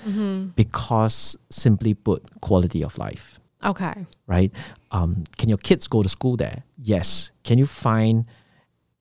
[0.56, 4.06] because, simply put, quality of life Okay.
[4.28, 4.52] right?
[4.92, 6.64] Um, can your kids go to school there?
[6.82, 7.32] Yes.
[7.44, 8.26] Can you find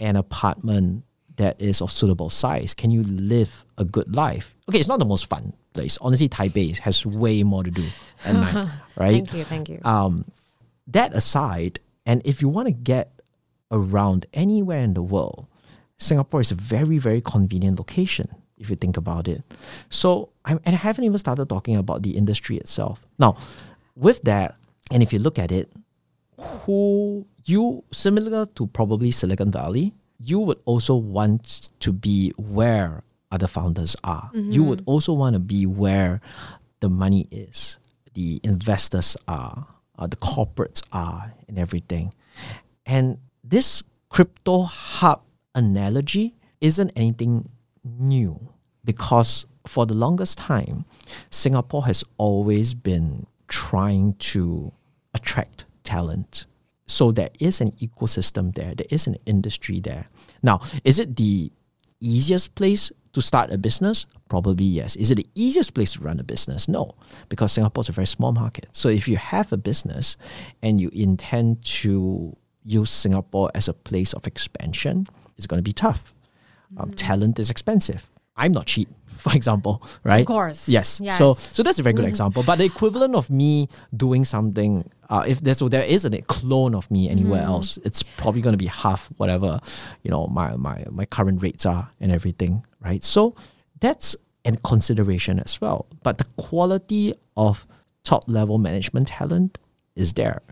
[0.00, 1.04] an apartment
[1.36, 2.74] that is of suitable size?
[2.74, 4.54] Can you live a good life?
[4.68, 5.98] Okay, it's not the most fun place.
[6.00, 7.86] Honestly, Taipei has way more to do
[8.24, 9.12] at night, right?
[9.12, 9.44] Thank you.
[9.44, 9.80] Thank you.
[9.84, 10.24] Um,
[10.86, 13.20] that aside, and if you want to get
[13.70, 15.46] around anywhere in the world,
[15.98, 19.42] Singapore is a very, very convenient location if you think about it.
[19.90, 23.04] So, I'm, and I haven't even started talking about the industry itself.
[23.18, 23.36] Now,
[23.96, 24.56] with that,
[24.90, 25.72] and if you look at it,
[26.38, 33.46] who you, similar to probably Silicon Valley, you would also want to be where other
[33.46, 34.30] founders are.
[34.32, 36.20] You would also want to be where
[36.80, 37.78] the money is,
[38.14, 39.66] the investors are,
[39.98, 42.12] uh, the corporates are, and everything.
[42.86, 45.22] And this crypto hub
[45.54, 47.48] analogy isn't anything
[47.84, 48.48] new
[48.84, 50.84] because for the longest time,
[51.30, 54.72] Singapore has always been trying to
[55.14, 56.46] attract talent.
[56.86, 60.08] So there is an ecosystem there, there is an industry there.
[60.42, 61.50] Now, is it the
[62.00, 64.06] easiest place to start a business?
[64.28, 64.96] Probably yes.
[64.96, 66.68] Is it the easiest place to run a business?
[66.68, 66.94] No,
[67.28, 68.68] because Singapore is a very small market.
[68.72, 70.16] So if you have a business
[70.62, 75.72] and you intend to use Singapore as a place of expansion, it's going to be
[75.72, 76.14] tough.
[76.76, 78.10] Um, talent is expensive.
[78.36, 80.20] I'm not cheap, for example, right?
[80.20, 80.68] Of course.
[80.68, 81.00] Yes.
[81.02, 81.18] Yes.
[81.18, 82.42] So so that's a very good example.
[82.42, 86.74] But the equivalent of me doing something, uh, if there's so there is a clone
[86.74, 87.50] of me anywhere Mm-hmm.
[87.50, 89.60] else, it's probably going to be half whatever,
[90.02, 93.02] you know, my my my current rates are and everything, right?
[93.02, 93.34] So
[93.80, 95.86] that's a consideration as well.
[96.02, 97.66] But the quality of
[98.04, 99.58] top level management talent
[99.96, 100.42] is there.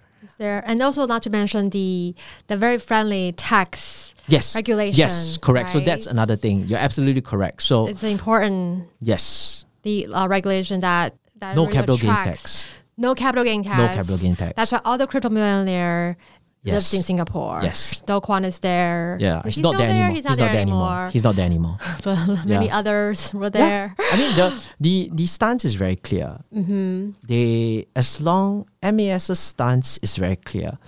[0.42, 2.14] There and also not to mention the
[2.50, 4.54] the very friendly tax Yes.
[4.58, 4.98] regulation.
[4.98, 5.70] Yes, correct.
[5.70, 6.66] So that's another thing.
[6.66, 7.62] You're absolutely correct.
[7.62, 12.66] So It's important yes, the uh, regulation that that no really capital gains attracts- tax.
[12.98, 13.78] No capital gain tax.
[13.78, 14.52] No capital gain tax.
[14.58, 16.16] That's why all the crypto millionaire
[16.64, 17.60] lives in Singapore.
[17.62, 18.02] Yes.
[18.06, 19.16] Do Kwon is there.
[19.20, 20.10] Yeah, Is he's not there anymore.
[20.14, 21.08] He's not there anymore.
[21.12, 21.76] He's not there anymore.
[22.04, 22.78] but many Yeah.
[22.78, 23.94] others were there.
[23.98, 24.10] Yeah.
[24.12, 24.48] I mean, the
[24.80, 26.38] the the stance is very clear.
[26.54, 27.12] Mm-hmm.
[27.26, 30.78] They as long MAS's stance is very clear,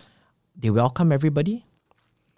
[0.57, 1.65] they welcome everybody,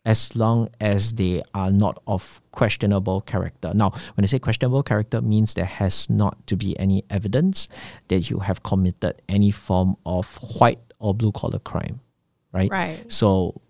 [0.05, 3.73] as long as they are not of questionable character.
[3.75, 7.69] Now, when I say questionable character, means there has not to be any evidence
[8.09, 12.01] that you have committed any form of white or blue collar crime,
[12.57, 12.71] right?
[12.71, 13.13] Right.
[13.13, 13.61] So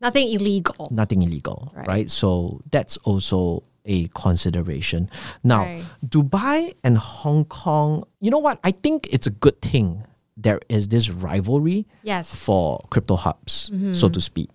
[0.00, 0.88] Nothing illegal.
[0.90, 1.86] nothing illegal, Right.
[1.88, 2.08] right?
[2.10, 5.08] So that's also a consideration.
[5.42, 5.84] Now, Right.
[6.04, 8.58] Dubai and Hong Kong, you know what?
[8.64, 10.02] I think it's a good thing
[10.36, 12.34] there is this rivalry Yes.
[12.34, 13.92] for crypto hubs, mm-hmm.
[13.94, 14.50] so to speak.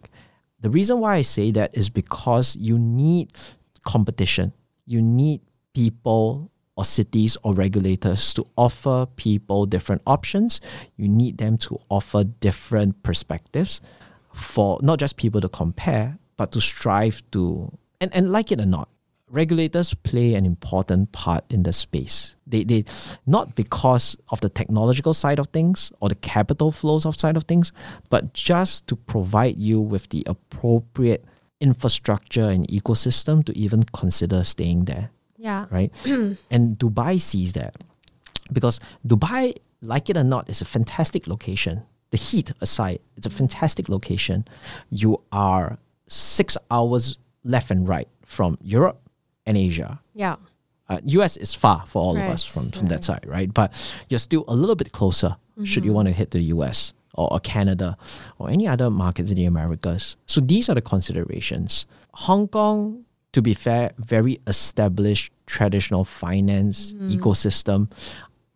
[0.59, 3.31] The reason why I say that is because you need
[3.87, 4.51] competition.
[4.85, 5.39] You need
[5.73, 10.61] people or cities or regulators to offer people different options.
[10.95, 13.81] You need them to offer different perspectives
[14.33, 18.65] for not just people to compare, but to strive to and, and like it or
[18.65, 18.87] not,
[19.29, 22.37] regulators play an important part in the space.
[22.47, 22.85] They they
[23.25, 27.43] not because of the technological side of things or the capital flows of side of
[27.43, 27.73] things,
[28.09, 31.25] but just to provide you with the appropriate
[31.59, 35.65] infrastructure and ecosystem to even consider staying there yeah.
[35.71, 35.91] right?
[36.51, 37.75] and Dubai sees that
[38.51, 41.83] because Dubai, like it or not, is a fantastic location.
[42.11, 44.45] The heat aside, it's a fantastic location.
[44.89, 48.99] You are six hours left and right from Europe
[49.45, 50.01] and Asia.
[50.13, 50.35] Yeah.
[50.89, 53.53] Uh, US is far for all of us Right, from, from that side, right?
[53.53, 53.73] But
[54.09, 57.39] you're still a little bit closer should you want to hit the US or, or
[57.39, 57.97] Canada
[58.37, 60.15] or any other markets in the Americas.
[60.25, 61.85] So these are the considerations.
[62.13, 67.09] Hong Kong, to be fair, very established traditional finance mm-hmm.
[67.09, 67.91] ecosystem.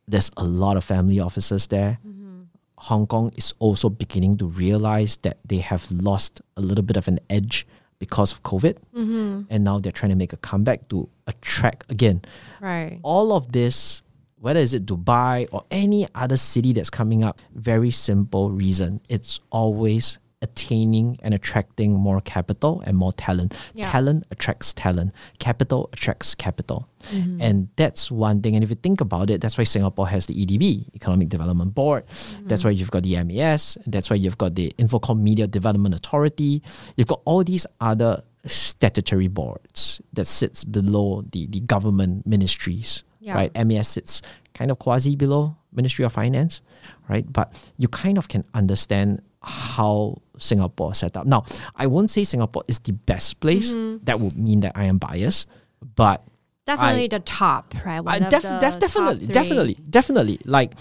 [0.08, 2.00] There's a lot of family offices there.
[2.06, 2.42] Mm-hmm.
[2.78, 7.08] Hong Kong is also beginning to realize that they have lost a little bit of
[7.08, 7.66] an edge
[8.00, 8.78] because of COVID.
[8.94, 9.42] Mm-hmm.
[9.50, 12.22] And now they're trying to make a comeback to attract, again,
[12.60, 13.00] Right.
[13.02, 14.04] all of this,
[14.36, 19.00] whether is it Dubai or any other city that's coming up, very simple reason.
[19.08, 23.58] It's always attaining and attracting more capital and more talent.
[23.74, 23.90] Yeah.
[23.90, 25.14] Talent attracts talent.
[25.40, 26.88] Capital attracts capital.
[27.12, 27.42] Mm-hmm.
[27.42, 28.56] And that's one thing.
[28.56, 32.06] And if you think about it, that's why Singapore has the EDB, Economic Development Board.
[32.08, 32.48] Mm-hmm.
[32.48, 33.78] That's why you've got the MAS.
[33.88, 36.62] That's why you've got the Infocomm Media Development Authority.
[36.96, 43.36] You've got all these other statutory boards that sits below the, the government ministries, Yeah.
[43.36, 43.52] right?
[43.66, 44.22] MAS sits
[44.54, 46.62] kind of quasi below Ministry of Finance,
[47.10, 47.26] right?
[47.32, 51.26] But you kind of can understand how Singapore is set up.
[51.26, 53.74] Now, I won't say Singapore is the best place.
[53.74, 54.04] Mm-hmm.
[54.06, 55.48] That would mean that I am biased,
[55.96, 56.24] but
[56.66, 58.00] Definitely the top, right?
[58.00, 60.40] One I def- def- definitely, definitely, definitely.
[60.46, 60.74] Like,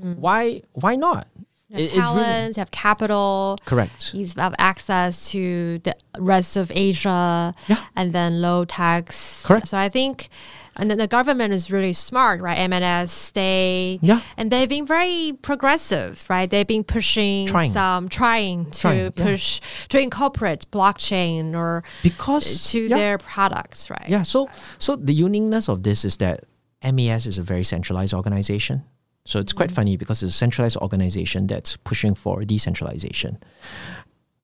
[0.00, 1.28] why, why not?
[1.68, 4.14] You have It- it's really- talent, you have capital, correct.
[4.14, 7.76] you have access to the rest of Asia, Yeah.
[7.96, 9.42] and then low tax.
[9.46, 9.68] Correct.
[9.68, 10.28] So I think,
[10.76, 12.68] and then the government is really smart, right?
[12.68, 14.20] MAS, they, Yeah.
[14.36, 16.48] and they've been very progressive, right?
[16.48, 17.72] They've been pushing Trying.
[17.72, 19.10] some, trying to Trying, yeah.
[19.10, 22.96] push, to incorporate blockchain or Because to yeah.
[22.96, 24.08] their products, right?
[24.08, 26.44] Yeah, so so the uniqueness of this is that
[26.82, 28.84] MAS is a very centralized organization.
[29.24, 29.76] So it's quite mm-hmm.
[29.76, 33.38] funny because it's a centralized organization that's pushing for decentralization.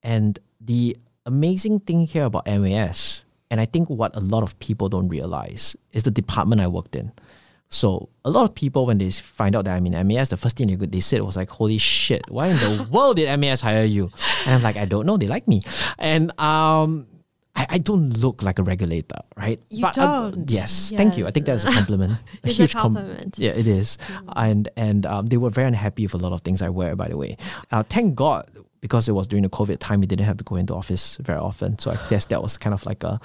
[0.02, 4.88] And the amazing thing here about MAS, and I think what a lot of people
[4.88, 7.12] don't realize, is the department I worked in.
[7.70, 10.56] So a lot of people, when they find out that I'm in MAS, the first
[10.56, 12.22] thing they, they said was like, "Holy shit!
[12.30, 14.10] Why in the world did MAS hire you?"
[14.46, 15.18] And I'm like, "I don't know.
[15.18, 15.60] They like me."
[15.98, 17.06] And um,
[17.54, 19.60] I, I don't look like a regulator, right?
[19.68, 20.50] You uh, don't.
[20.50, 21.26] yes, thank you.
[21.26, 22.12] I think that's a compliment.
[22.42, 23.36] a It's a huge com- compliment.
[23.38, 23.98] yeah, it is.
[24.34, 27.08] And and um, they were very unhappy with a lot of things I wear, by
[27.08, 27.36] the way.
[27.70, 28.48] Uh, thank God
[28.80, 31.38] because it was during the COVID time, we didn't have to go into office very
[31.38, 31.78] often.
[31.78, 33.20] So I guess that was kind of like a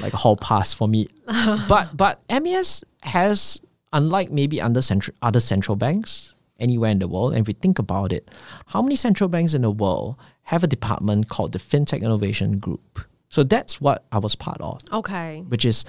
[0.00, 1.08] like a hall pass for me.
[1.68, 3.60] but but MAS has,
[3.92, 7.78] unlike maybe under central, other central banks anywhere in the world, and if we think
[7.78, 8.30] about it,
[8.66, 13.00] how many central banks in the world have a department called the FinTech Innovation Group?
[13.28, 15.44] So that's what I was part of Okay.
[15.48, 15.84] which is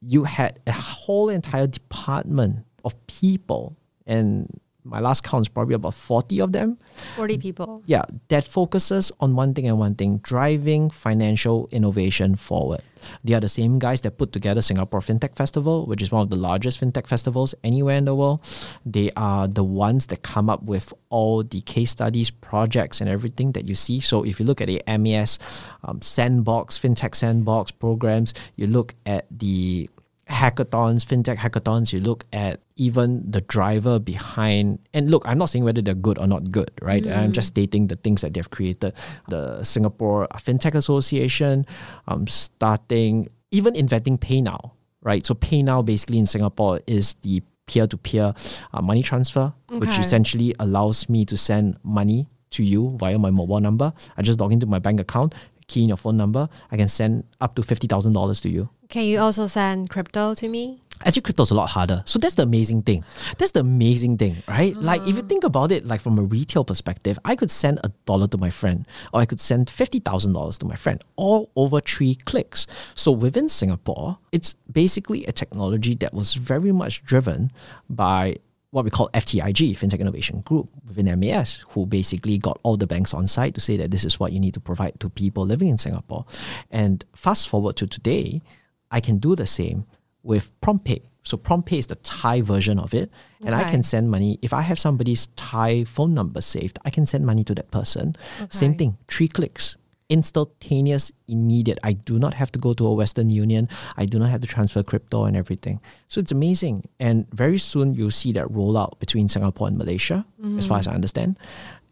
[0.00, 5.94] you had a whole entire department of people and my last count is probably about
[5.94, 6.78] 40 of them
[7.16, 7.82] 40 people.
[7.86, 12.82] yeah, that focuses on one thing and one thing driving financial innovation forward.
[13.24, 16.30] They are the same guys that put together Singapore FinTech Festival, which is one of
[16.30, 18.40] the largest FinTech festivals anywhere in the world.
[18.84, 23.52] They are the ones that come up with all the case studies, projects, and everything
[23.52, 24.00] that you see.
[24.00, 25.38] So if you look at the MAS
[25.84, 29.88] um, Sandbox, FinTech Sandbox programs, you look at the
[30.28, 35.64] hackathons, fintech hackathons, you look at even the driver behind, and look, I'm not saying
[35.64, 37.04] whether they're good or not good, right?
[37.06, 38.94] I'm just stating the things that they've created.
[39.28, 41.64] The Singapore Fintech Association,
[42.08, 45.24] um, starting, even inventing PayNow, right?
[45.24, 48.34] So PayNow basically in Singapore is the peer-to-peer
[48.74, 53.60] uh, money transfer, which essentially allows me to send money to you via my mobile
[53.60, 53.92] number.
[54.16, 55.34] I just log into my bank account,
[55.66, 58.68] key in your phone number, I can send up to $50,000 to you.
[58.88, 60.80] Can you also send crypto to me?
[61.04, 62.02] Actually, crypto's a lot harder.
[62.06, 63.04] So that's the amazing thing.
[63.36, 64.74] That's the amazing thing, right?
[64.74, 64.82] Mm.
[64.82, 67.90] Like if you think about it, like from a retail perspective, I could send a
[68.06, 71.50] dollar to my friend, or I could send fifty thousand dollars to my friend, all
[71.54, 72.66] over three clicks.
[72.94, 77.50] So within Singapore, it's basically a technology that was very much driven
[77.90, 78.36] by
[78.70, 83.14] what we call FTIG, FinTech Innovation Group, within MAS, who basically got all the banks
[83.14, 85.68] on site to say that this is what you need to provide to people living
[85.68, 86.26] in Singapore.
[86.70, 88.42] And fast forward to today,
[88.90, 89.86] I can do the same
[90.22, 91.02] with PromptPay.
[91.24, 93.10] So PromptPay is the Thai version of it,
[93.44, 94.38] and I can send money.
[94.42, 98.14] If I have somebody's Thai phone number saved, I can send money to that person.
[98.48, 99.76] Same thing, three clicks,
[100.08, 101.78] instantaneous, immediate.
[101.82, 103.68] I do not have to go to a Western Union.
[103.96, 105.80] I do not have to transfer crypto and everything.
[106.08, 110.24] So it's amazing, and very soon you'll see that rollout between Singapore and Malaysia,
[110.58, 111.38] as far as I understand.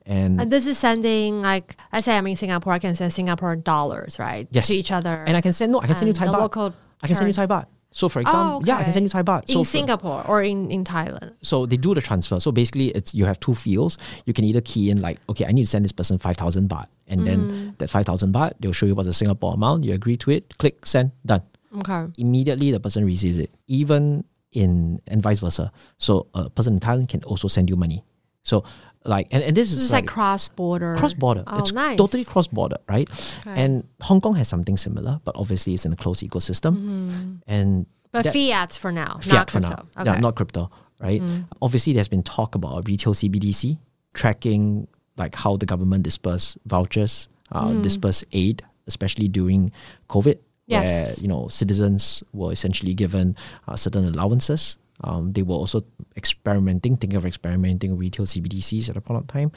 [0.06, 3.56] And And this is sending like let's say I'm in Singapore, I can send Singapore
[3.56, 4.46] dollars, right?
[4.50, 4.66] Yes.
[4.68, 5.24] To each other.
[5.26, 6.38] and I can send no, I can send you Thai baht.
[6.44, 7.66] local I can send you Thai baht.
[7.92, 9.48] So for example, yeah, I can send you Thai baht.
[9.48, 11.30] So in Singapore or in, in Thailand.
[11.42, 12.40] so they do the transfer.
[12.40, 13.98] So basically, it's you have two fields.
[14.26, 16.68] You can either key in like, okay, I need to send this person five thousand
[16.68, 17.24] baht, and Mm.
[17.26, 17.38] then
[17.78, 19.84] that five thousand baht, they'll show you what's the Singapore amount.
[19.84, 21.42] You agree to it, click send, done.
[21.78, 22.02] Okay.
[22.18, 23.50] Immediately, the person receives it.
[23.68, 25.70] Even in and vice versa.
[25.98, 28.02] So a person in Thailand can also send you money.
[28.42, 28.64] So
[29.04, 30.96] like, and, and this is is like cross border.
[30.96, 31.44] cross border.
[31.46, 31.98] Oh, it's nice.
[31.98, 33.08] totally cross border, right?
[33.40, 33.62] Okay.
[33.62, 37.40] And Hong Kong has something similar, but obviously it's in a closed ecosystem.
[37.46, 39.76] And But that- fiat for now, fiat not for crypto.
[39.96, 40.00] now.
[40.02, 40.10] Okay.
[40.12, 41.22] Yeah, not crypto, right?
[41.60, 43.78] Obviously, there's been talk about retail CBDC
[44.14, 44.86] tracking
[45.16, 49.70] like how the government disperse vouchers, uh, disperse aid, especially during
[50.08, 53.36] COVID, where you know citizens were essentially given
[53.68, 54.76] uh, certain allowances.
[55.02, 55.84] Um, they were also
[56.16, 59.52] experimenting, thinking of experimenting retail CBDCs at a point of time.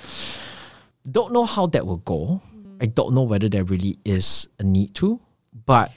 [1.10, 2.41] Don't know how that will go.
[2.82, 5.19] I don't know whether there really is a need to,
[5.65, 5.91] but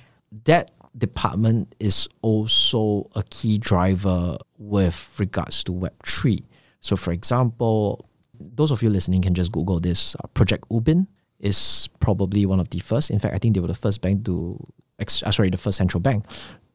[0.44, 6.44] that department is also a key driver with regards to Web3.
[6.80, 8.06] So, for example,
[8.38, 10.14] those of you listening can just Google this.
[10.16, 11.06] Uh, Project Ubin
[11.38, 13.10] is probably one of the first.
[13.10, 14.58] In fact, I think they were the first bank to,
[14.98, 16.24] ex- uh, sorry, the first central bank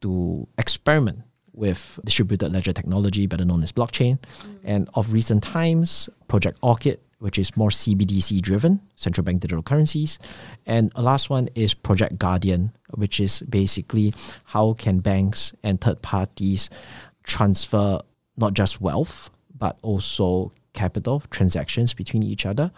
[0.02, 1.22] to experiment
[1.56, 4.18] with distributed ledger technology, better known as blockchain.
[4.62, 10.18] And of recent times, Project Orchid, which is more CBDC driven, central bank digital currencies.
[10.66, 14.12] And a last one is Project Guardian, which is basically
[14.44, 16.68] how can banks and third parties
[17.24, 18.00] transfer
[18.36, 22.70] not just wealth, but also capital transactions between each other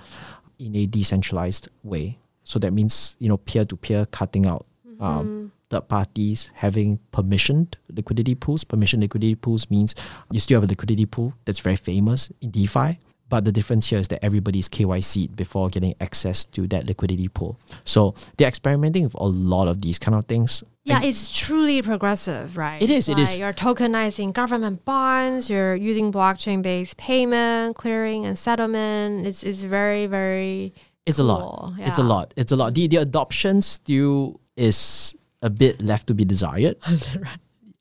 [0.59, 2.19] in a decentralized way.
[2.45, 4.67] So that means, you know, peer to peer cutting out
[5.01, 8.65] um, third parties having permissioned liquidity pools.
[8.65, 9.95] Permission liquidity pools means
[10.31, 12.99] you still have a liquidity pool that's very famous in DeFi.
[13.29, 17.61] But the difference here is that everybody's KYC before getting access to that liquidity pool.
[17.85, 20.65] So they're experimenting with a lot of these kind of things.
[20.85, 22.81] Yeah, it's truly progressive, right?
[22.81, 23.39] It is, it Like is.
[23.39, 25.51] You're tokenizing government bonds.
[25.51, 29.27] You're using blockchain-based payment, clearing, and settlement.
[29.27, 30.73] It's it's very very.
[31.05, 31.41] It's a lot.
[31.41, 32.33] Cool, It's a lot.
[32.37, 32.75] It's a lot.
[32.75, 36.77] The the adoption still is a bit left to be desired.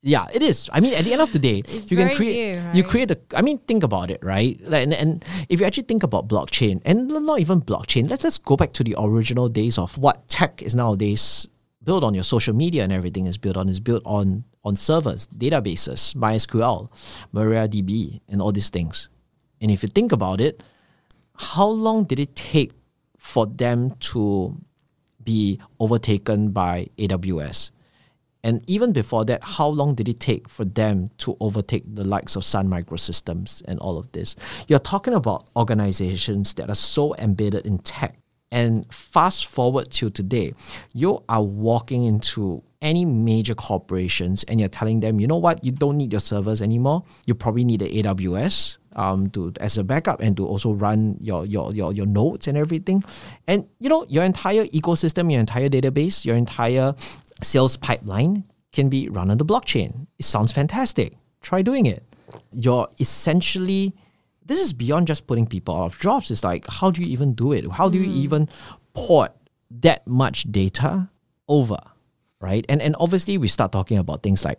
[0.00, 0.70] Yeah, it is.
[0.72, 3.10] I mean, at the end of the day, It's you can create new, you create
[3.10, 3.18] a.
[3.34, 4.56] I mean, think about it, right?
[4.62, 8.38] Like, and, and if you actually think about blockchain, and not even blockchain, let's let's
[8.38, 11.48] go back to the original days of what tech is nowadays
[11.82, 12.14] built on.
[12.14, 16.88] Your social media and everything is built on is built on on servers, databases, MySQL,
[17.34, 19.10] MariaDB, and all these things.
[19.60, 20.62] And if you think about it,
[21.34, 22.72] how long did it take
[23.16, 24.56] for them to
[25.28, 27.70] be overtaken by AWS?
[28.42, 32.34] And even before that, how long did it take for them to overtake the likes
[32.34, 34.36] of Sun Microsystems and all of this?
[34.68, 38.16] You're talking about organizations that are so embedded in tech.
[38.50, 40.54] And fast forward to today,
[40.94, 45.72] you are walking into any major corporations and you're telling them, you know what, you
[45.72, 47.04] don't need your servers anymore.
[47.26, 51.46] You probably need the AWS um, to as a backup and to also run your,
[51.46, 53.02] your your your nodes and everything.
[53.46, 56.94] And you know, your entire ecosystem, your entire database, your entire
[57.40, 60.08] sales pipeline can be run on the blockchain.
[60.18, 61.14] It sounds fantastic.
[61.40, 62.02] Try doing it.
[62.52, 63.94] You're essentially
[64.44, 66.30] this is beyond just putting people out of jobs.
[66.30, 67.70] It's like how do you even do it?
[67.70, 68.48] How do you even
[68.94, 69.32] port
[69.70, 71.08] that much data
[71.46, 71.78] over?
[72.40, 72.64] right?
[72.68, 74.58] And and obviously we start talking about things like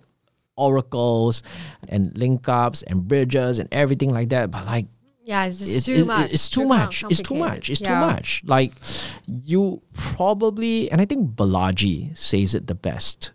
[0.59, 1.41] oracles
[1.87, 4.51] and link ups and bridges and everything like that.
[4.51, 4.87] But like
[5.23, 6.33] Yeah, it's too much.
[6.33, 7.03] it's too much.
[7.09, 7.69] It's too much.
[7.69, 8.43] It's too much.
[8.45, 8.73] Like
[9.27, 13.31] you probably and I think Balaji says it the best.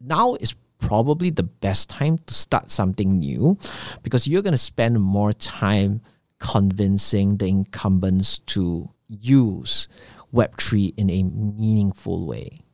[0.00, 3.56] Now is probably the best time to start something new
[4.02, 6.02] because you're gonna spend more time
[6.38, 9.88] convincing the incumbents to use
[10.34, 12.64] Web3 in a meaningful way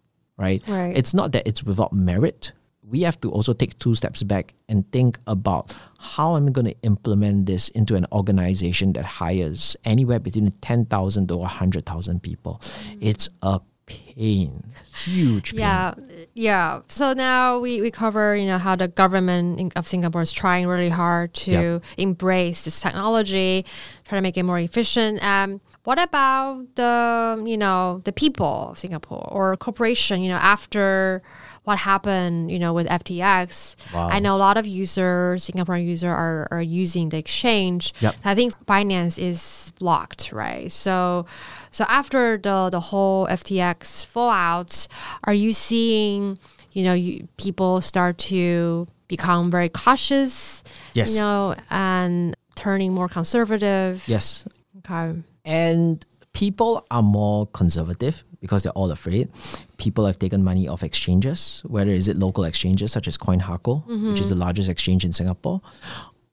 [0.41, 0.63] right?
[0.67, 0.97] Right.
[0.97, 2.53] It's not that it's without merit.
[2.91, 6.67] We have to also take two steps back and think about how am I going
[6.67, 12.61] to implement this into an organization that hires anywhere between 10,000 to 100,000 people.
[13.01, 14.65] It's a pain,
[15.05, 15.61] huge pain.
[15.61, 15.95] Yeah,
[16.35, 16.81] yeah.
[16.89, 20.89] So now we, we cover, you know, how the government of Singapore is trying really
[20.89, 21.83] hard to Yep.
[21.99, 23.65] embrace this technology,
[24.07, 25.23] try to make it more efficient.
[25.25, 31.23] Um, what about the, you know, the people of Singapore or corporation, you know, after
[31.65, 33.77] what happened, you know, with FTX?
[33.93, 34.09] Wow.
[34.09, 37.93] I know a lot of users, Singaporean users are, are using the exchange.
[38.01, 38.17] Yep.
[38.25, 40.73] I think Binance is blocked, right?
[40.73, 41.27] So,
[41.71, 44.89] so after the the whole FTX fallout,
[45.25, 46.39] are you seeing,
[46.73, 50.63] you know, you, people start to become very cautious,
[50.95, 51.15] Yes.
[51.15, 54.03] you know, and turning more conservative?
[54.07, 54.47] Yes.
[54.79, 55.21] Okay.
[55.45, 59.29] And people are more conservative because they're all afraid.
[59.77, 64.21] People have taken money off exchanges, whether is it local exchanges such as CoinHako, which
[64.21, 65.61] is the largest exchange in Singapore,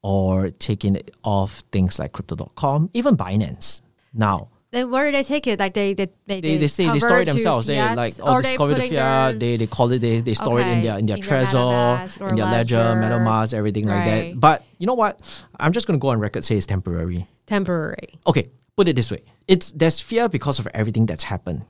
[0.01, 3.81] or taking it off things like crypto.com, even Binance.
[4.13, 5.59] Now, Then where do they take it?
[5.59, 7.67] Like they they they, they, they say they store it themselves.
[7.67, 8.91] They like oh, they discover the fiat.
[8.91, 12.19] their- They they call it they, they store it in their in their in Trezor,
[12.21, 13.01] or in their Ledger, Ledger.
[13.01, 14.39] MetaMask, everything like that.
[14.39, 15.21] But you know what?
[15.59, 17.27] I'm just gonna go on record say it's temporary.
[17.47, 18.19] temporary.
[18.27, 19.23] Okay, put it this way.
[19.47, 21.63] It's there's fear because of everything that's happened.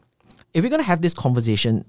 [0.58, 1.86] If we're gonna have this conversation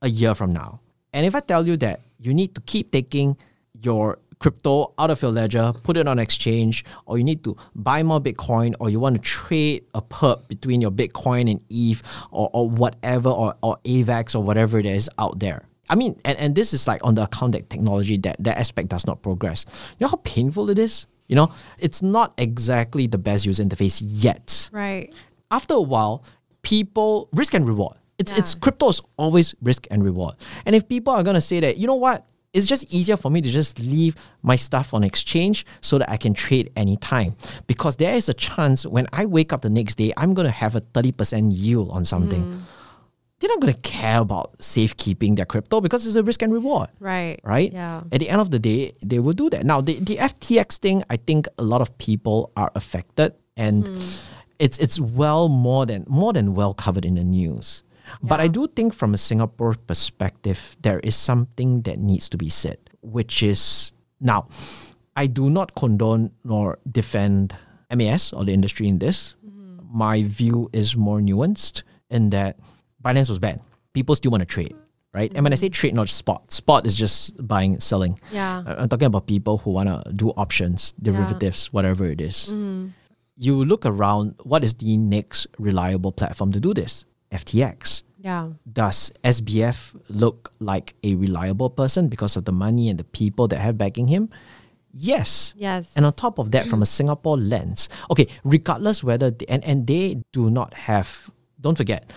[0.00, 0.78] a year from now,
[1.12, 3.36] and if I tell you that you need to keep taking
[3.82, 8.04] your crypto out of your ledger, put it on exchange, or you need to buy
[8.04, 12.00] more Bitcoin, or you want to trade a perp between your Bitcoin and ETH
[12.30, 15.66] or, or whatever, or, or AVAX or whatever it is out there.
[15.90, 18.90] I mean, and, and this is like on the account that technology, that, that aspect
[18.90, 19.66] does not progress.
[19.98, 21.08] You know how painful it is?
[21.26, 24.70] You know, it's not exactly the best user interface yet.
[24.70, 25.12] Right.
[25.50, 26.24] After a while,
[26.62, 27.96] people risk and reward.
[28.18, 30.34] It's it's crypto is always risk and reward.
[30.66, 33.40] And if people are gonna say that, you know what, it's just easier for me
[33.40, 37.34] to just leave my stuff on exchange so that I can trade anytime.
[37.66, 40.76] Because there is a chance when I wake up the next day, I'm gonna have
[40.76, 42.44] a 30% yield on something.
[42.44, 42.58] Mm.
[43.40, 47.40] They're not gonna care about safekeeping their crypto because it's a risk and reward Right.
[47.42, 47.72] right?
[47.72, 48.02] Yeah.
[48.12, 49.64] At the end of the day, they will do that.
[49.64, 53.98] Now, the, the FTX thing, I think a lot of people are affected, and Hmm.
[54.60, 57.82] it's it's well more than more than well covered in the news.
[58.22, 62.48] But I do think from a Singapore perspective, there is something that needs to be
[62.48, 64.48] said, which is now,
[65.16, 67.54] I do not condone nor defend
[67.94, 69.36] MAS or the industry in this.
[69.44, 69.96] Mm-hmm.
[69.96, 72.58] My view is more nuanced in that
[73.02, 73.60] Binance was bad.
[73.92, 74.74] People still want to trade,
[75.12, 75.30] right?
[75.34, 75.72] And when I say Mm-hmm.
[75.72, 76.50] trade, not spot.
[76.52, 78.18] Spot is just buying, selling.
[78.30, 78.62] Yeah.
[78.66, 82.48] I'm talking about people who want to do options, derivatives, whatever it is.
[82.48, 82.88] Mm-hmm.
[83.36, 87.04] You look around, what is the next reliable platform to do this?
[87.32, 88.02] FTX.
[88.18, 88.50] Yeah.
[88.70, 93.58] Does SBF look like a reliable person because of the money and the people that
[93.58, 94.30] have backing him?
[94.92, 95.54] Yes.
[95.56, 95.92] Yes.
[95.96, 99.86] And on top of that, from a Singapore lens, okay, regardless whether they, and, and
[99.86, 101.30] they do not have,
[101.60, 102.10] don't forget,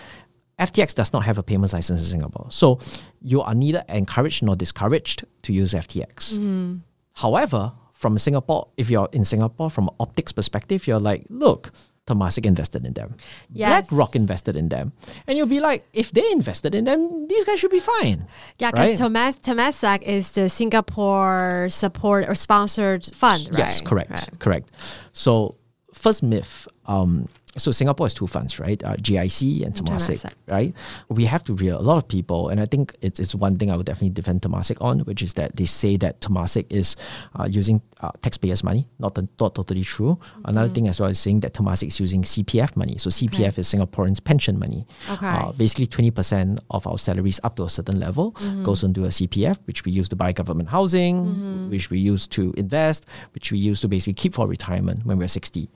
[0.58, 2.46] FTX does not have a payments license in Singapore.
[2.50, 2.78] So
[3.20, 6.34] you are neither encouraged nor discouraged to use FTX.
[6.34, 6.76] Mm-hmm.
[7.14, 11.72] However, from Singapore, if you're in Singapore, from an optics perspective, you're like, look,
[12.06, 13.16] Temasek invested in them.
[13.52, 13.88] Yes.
[13.88, 14.92] BlackRock invested in them.
[15.26, 18.26] And you'll be like, if they invested in them, these guys should be fine.
[18.58, 18.98] Yeah, because right?
[18.98, 23.58] Thomas Temasek is the Singapore support or sponsored fund, right?
[23.58, 24.30] Yes, correct, Right.
[24.38, 24.70] correct.
[25.12, 25.56] So
[25.94, 27.28] first myth um,
[27.58, 28.82] so Singapore has two funds, right?
[28.82, 30.74] Uh, GIC and Temasek, right?
[31.08, 33.70] We have to real a lot of people, and I think it's, it's one thing
[33.70, 36.96] I would definitely defend Temasek on, which is that they say that Temasek is
[37.38, 38.88] uh, using uh, taxpayers' money.
[38.98, 40.18] Not, the, not totally true.
[40.44, 42.98] Another thing as well is saying that Temasek is using CPF money.
[42.98, 44.86] So CPF is Singaporeans' pension money.
[45.10, 45.26] Okay.
[45.26, 48.30] Uh, basically, twenty percent of our salaries up to a certain level
[48.62, 52.52] goes into a CPF, which we use to buy government housing, which we use to
[52.56, 55.70] invest, which we use to basically keep for retirement when we're sixty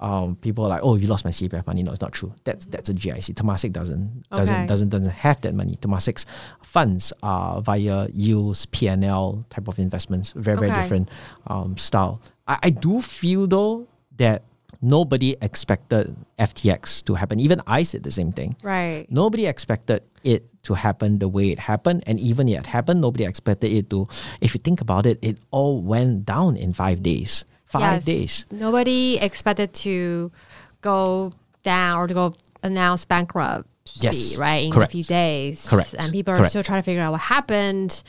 [0.00, 2.32] um, people are like, "Oh, you lost my CPF money." No, it's not true.
[2.44, 3.34] That's that's a GIC.
[3.34, 4.66] Temasek doesn't doesn't Okay.
[4.66, 5.76] doesn't doesn't have that money.
[5.80, 6.24] Temasek's
[6.62, 10.32] funds are via yields, PNL type of investments.
[10.36, 11.08] Very very different
[11.46, 12.20] um, style.
[12.46, 13.86] I, I do feel though
[14.16, 14.42] that
[14.80, 17.40] nobody expected FTX to happen.
[17.40, 18.54] Even I said the same thing.
[18.62, 19.06] Right.
[19.10, 23.72] Nobody expected it to happen the way it happened, and even it happened, nobody expected
[23.72, 24.06] it to.
[24.40, 27.44] If you think about it, it all went down in five days.
[27.68, 28.04] Five Yes.
[28.04, 28.46] days.
[28.50, 30.32] Nobody expected to
[30.80, 31.32] go
[31.64, 33.66] down or to go announce bankruptcy,
[34.00, 34.64] Yes, right?
[34.64, 34.90] In correct.
[34.90, 35.66] a few days.
[35.68, 36.50] Correct, And people are correct.
[36.50, 38.02] still trying to figure out what happened.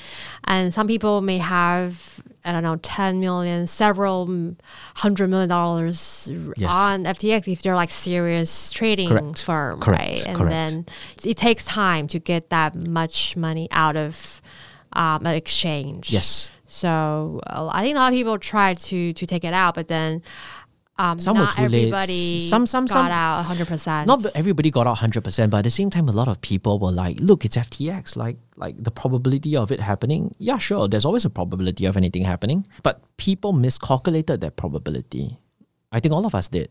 [0.45, 4.55] And some people may have, I don't know, 10 million, several
[4.95, 6.70] hundred million dollars Yes.
[6.74, 10.28] on FTX if they're like serious trading Correct, firm, correct, right?
[10.28, 10.86] And then
[11.24, 14.41] it takes time to get that much money out of
[14.93, 16.12] um, an exchange.
[16.12, 16.51] Yes.
[16.70, 19.88] So uh, I think a lot of people tried to to take it out, but
[19.88, 20.22] then
[20.99, 21.88] um, Some were not too late.
[21.93, 24.05] everybody Some- some- got some- out 100%.
[24.05, 26.78] Not everybody got out hundred percent, but at the same time, a lot of people
[26.78, 28.15] were like, "Look, it's FTX.
[28.17, 30.36] Like, like the probability of it happening.
[30.39, 30.88] Yeah, sure.
[30.89, 35.39] There's always a probability of anything happening, but people miscalculated that probability.
[35.91, 36.70] I think all of us did."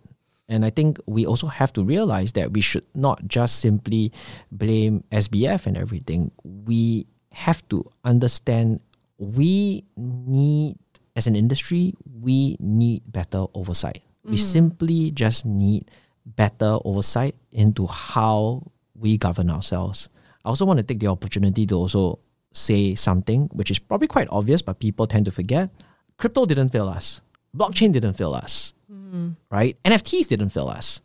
[0.50, 4.12] And I think we also have to realize that we should not just simply
[4.52, 6.30] blame SBF and everything.
[6.44, 8.80] We have to understand
[9.18, 10.76] we need,
[11.16, 14.02] as an industry, we need better oversight.
[14.24, 14.38] We mm.
[14.38, 15.90] simply just need
[16.24, 20.08] better oversight into how we govern ourselves.
[20.44, 22.20] I also want to take the opportunity to also
[22.52, 25.70] say something which is probably quite obvious, but people tend to forget.
[26.16, 27.20] Crypto didn't fail us.
[27.56, 28.74] Blockchain didn't fail us.
[28.90, 29.36] Mm.
[29.50, 29.76] Right?
[29.84, 31.00] NFTs didn't fail us.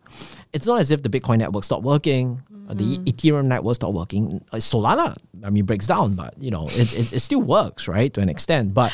[0.51, 4.43] It's not as if the Bitcoin network stopped working, uh, the Ethereum network stopped working.
[4.51, 8.13] Uh, Solana, I mean, breaks down, but you know, it, it, it still works, right,
[8.13, 8.73] to an extent.
[8.73, 8.91] But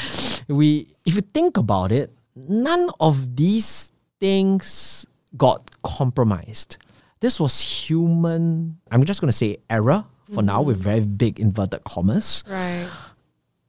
[0.48, 5.06] we, if you think about it, none of these things
[5.38, 6.78] got compromised.
[7.20, 11.84] This was human, I'm just going to say error for now with very big inverted
[11.84, 12.44] commas.
[12.48, 12.88] right.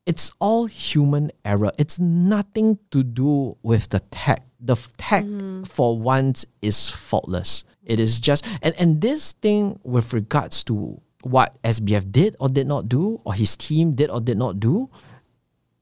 [0.06, 1.70] It's all human error.
[1.78, 4.44] It's nothing to do with the tech.
[4.58, 5.24] The tech,
[5.66, 7.64] for once, is faultless.
[7.84, 12.66] It is just, and, and this thing with regards to what SBF did or did
[12.66, 14.88] not do, or his team did or did not do,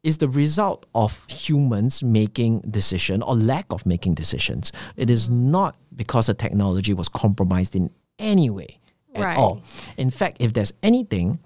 [0.02, 4.72] is the result of humans making decision or lack of making decisions.
[4.96, 5.34] It is mm.
[5.34, 8.80] not because the technology was compromised in any way
[9.14, 9.38] at Right.
[9.38, 9.62] all.
[9.96, 11.40] In fact, if there's anything,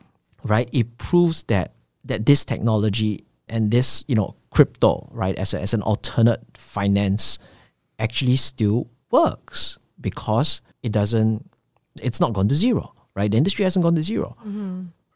[0.45, 1.73] right, it proves that
[2.05, 7.39] that this technology and this, you know, crypto, right, as, a, as an alternate finance
[7.99, 11.49] actually still works because it doesn't
[12.01, 13.31] it's not gone to zero, right?
[13.31, 14.37] The industry hasn't gone to 0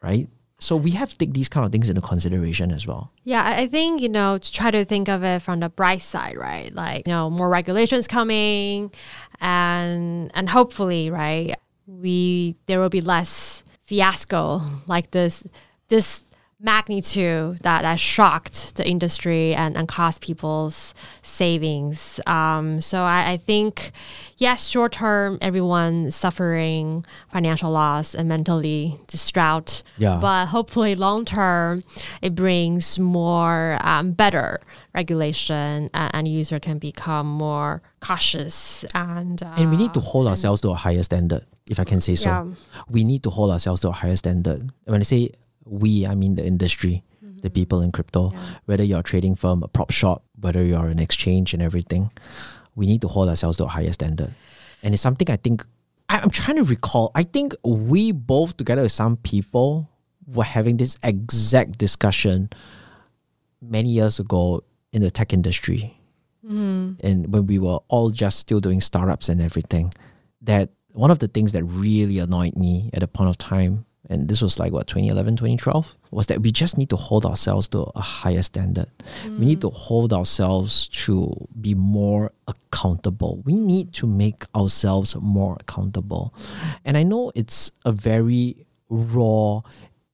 [0.01, 0.27] right?
[0.59, 3.11] So we have to take these kind of things into consideration as well.
[3.23, 6.01] Yeah, I I think, you know, to try to think of it from the bright
[6.01, 6.73] side, right?
[6.73, 8.91] Like, you know, more regulations coming
[9.39, 15.47] and and hopefully, right, we there will be less fiasco like this
[15.89, 16.25] this
[16.59, 22.19] magnitude that, that shocked the industry and, and cost people's savings.
[22.25, 23.91] Um, so I, I think,
[24.37, 29.83] yes, short term, everyone suffering financial loss and mentally distraught.
[29.99, 30.17] Yeah.
[30.19, 31.83] But hopefully, long term,
[32.23, 34.59] it brings more um, better
[34.95, 39.43] regulation, and, and user can become more cautious and.
[39.43, 42.15] Uh, And we need to hold ourselves to a higher standard, if I can say
[42.15, 42.29] so.
[42.29, 42.45] Yeah.
[42.89, 44.71] We need to hold ourselves to a higher standard.
[44.85, 45.33] When I say
[45.69, 47.47] we, I mean the industry, the mm-hmm.
[47.49, 48.33] people in crypto,
[48.65, 52.11] whether you're a trading firm, a prop shop, whether you're an exchange and everything,
[52.75, 54.33] we need to hold ourselves to a higher standard.
[54.83, 55.65] And it's something I think,
[56.09, 59.89] I'm trying to recall, I think we both, together with some people,
[60.25, 62.49] were having this exact discussion
[63.61, 64.63] many years ago
[64.93, 65.97] in the tech industry.
[66.45, 67.05] Mm-hmm.
[67.05, 69.91] And when we were all just still doing startups and everything,
[70.41, 74.27] that one of the things that really annoyed me at a point of time, and
[74.27, 77.91] this was like what 2011, 2012, was that we just need to hold ourselves to
[77.95, 78.87] a higher standard.
[79.25, 83.41] We need to hold ourselves to be more accountable.
[83.45, 86.33] We need to make ourselves more accountable.
[86.85, 89.61] And I know it's a very raw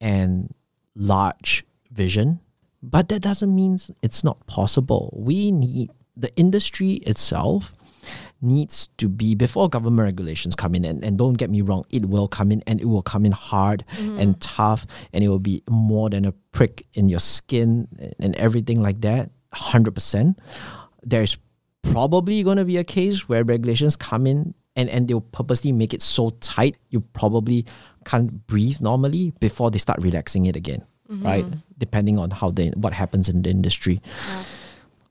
[0.01, 0.53] and
[0.95, 2.39] large vision,
[2.81, 5.13] but that doesn't mean it's not possible.
[5.15, 7.75] We need the industry itself
[8.43, 10.85] needs to be before government regulations come in.
[10.85, 13.31] And, and don't get me wrong, it will come in and it will come in
[13.31, 14.19] hard mm-hmm.
[14.19, 17.87] and tough and it will be more than a prick in your skin
[18.19, 19.29] and, everything like that.
[19.53, 20.35] 100%.
[21.03, 21.37] There's
[21.83, 25.93] probably going to be a case where regulations come in and, and they'll purposely make
[25.93, 27.65] it so tight you probably
[28.05, 31.25] can't breathe normally before they start relaxing it again mm-hmm.
[31.25, 31.45] right
[31.77, 34.01] depending on how they what happens in the industry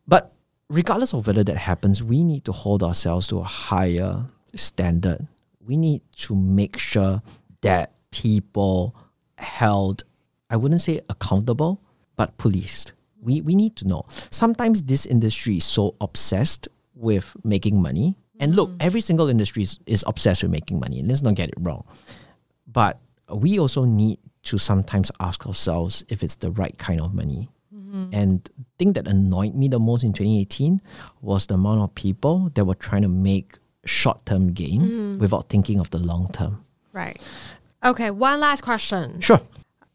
[0.09, 0.33] but
[0.73, 5.27] regardless of whether that happens we need to hold ourselves to a higher standard.
[5.65, 7.23] We need to make sure
[7.61, 8.97] that people
[9.39, 10.05] held
[10.51, 11.81] i wouldn't say accountable
[12.17, 12.93] but policed.
[13.21, 14.05] We, we need to know.
[14.31, 18.17] Sometimes this industry is so obsessed with making money.
[18.41, 18.77] And look mm.
[18.81, 21.03] every single industry is, is obsessed with making money.
[21.03, 21.85] Let's not get it wrong.
[22.67, 22.99] But
[23.33, 27.49] we also need to sometimes ask ourselves if it's the right kind of money.
[27.93, 28.09] Mm.
[28.13, 30.81] And thing that annoyed me the most in 2018
[31.21, 35.19] was the amount of people that were trying to make short term gain mm.
[35.19, 36.65] without thinking of the long term.
[36.93, 37.21] Right.
[37.85, 39.21] Okay, one last question.
[39.21, 39.41] Sure.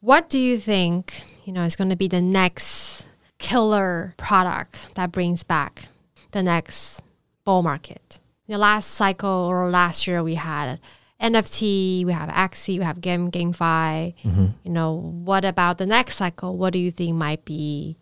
[0.01, 3.05] What do you think, you know, is going to be the next
[3.39, 5.87] killer product that brings back
[6.31, 7.03] the next
[7.45, 8.19] bull market?
[8.47, 10.79] The last cycle or last year we had
[11.22, 14.13] NFT, we have Axie, we have Game GameFi.
[14.24, 14.45] Mm-hmm.
[14.63, 16.57] You know, what about the next cycle?
[16.57, 17.97] What do you think might be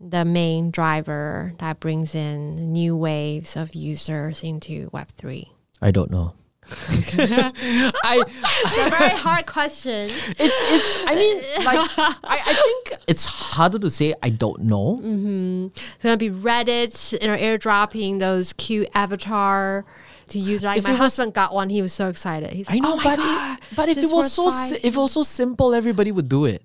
[0.00, 5.48] the main driver that brings in new waves of users into Web3?
[5.82, 6.34] I don't know.
[7.18, 10.10] I It's a very hard question.
[10.10, 11.90] it's it's I mean like
[12.24, 14.96] I, I think it's harder to say I don't know.
[15.02, 15.66] Mm-hmm.
[15.66, 19.84] It's gonna be Reddit, you know, airdropping those cute avatar
[20.28, 20.62] to use.
[20.62, 22.50] Like If my was- husband got one, he was so excited.
[22.52, 24.94] He's like, I know, oh but God, it, but if it was so si- if
[24.96, 26.62] it was so simple, everybody would do it.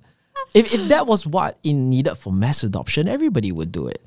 [0.53, 4.01] If if that was what it needed for mass adoption, everybody would do it.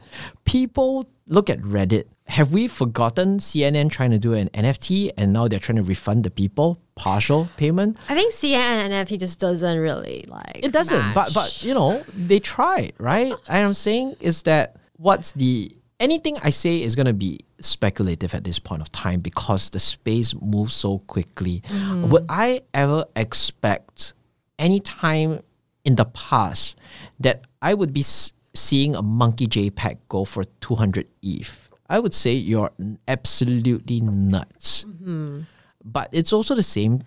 [0.45, 2.05] People look at Reddit.
[2.29, 6.25] Have we forgotten CNN trying to do an NFT and now they're trying to refund
[6.25, 7.97] the people partial payment?
[8.09, 10.61] I think CN and NFT just doesn't really like.
[10.63, 11.35] It doesn't, but match.
[11.35, 13.35] but you know they tried, right?
[13.49, 15.71] And I'm saying is that what's the
[16.03, 20.35] anything I say is gonna be speculative at this point of time because the space
[20.35, 21.63] moves so quickly.
[21.69, 22.11] Mm-hmm.
[22.11, 24.15] Would I ever expect
[24.59, 25.41] any time
[25.85, 26.77] in the past
[27.21, 31.71] that I would be s- seeing a monkey JPEG go for 200 ETH?
[31.89, 32.71] I would say you're
[33.07, 34.85] absolutely nuts.
[34.85, 35.43] Mm-hmm.
[35.85, 37.03] But it's also the same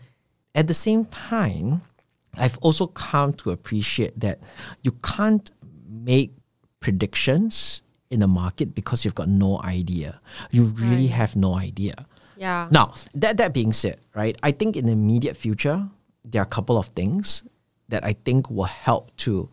[0.55, 1.81] at the same time,
[2.37, 4.39] I've also come to appreciate that
[4.83, 5.51] you can't
[5.87, 6.31] make
[6.79, 7.81] predictions
[8.15, 10.19] in a market because you've got no idea.
[10.49, 11.93] You really have no idea.
[12.39, 15.85] yeah, Now, that that being said, right, I think in the immediate future,
[16.23, 17.43] there are a couple of things
[17.89, 19.49] that I think will help to,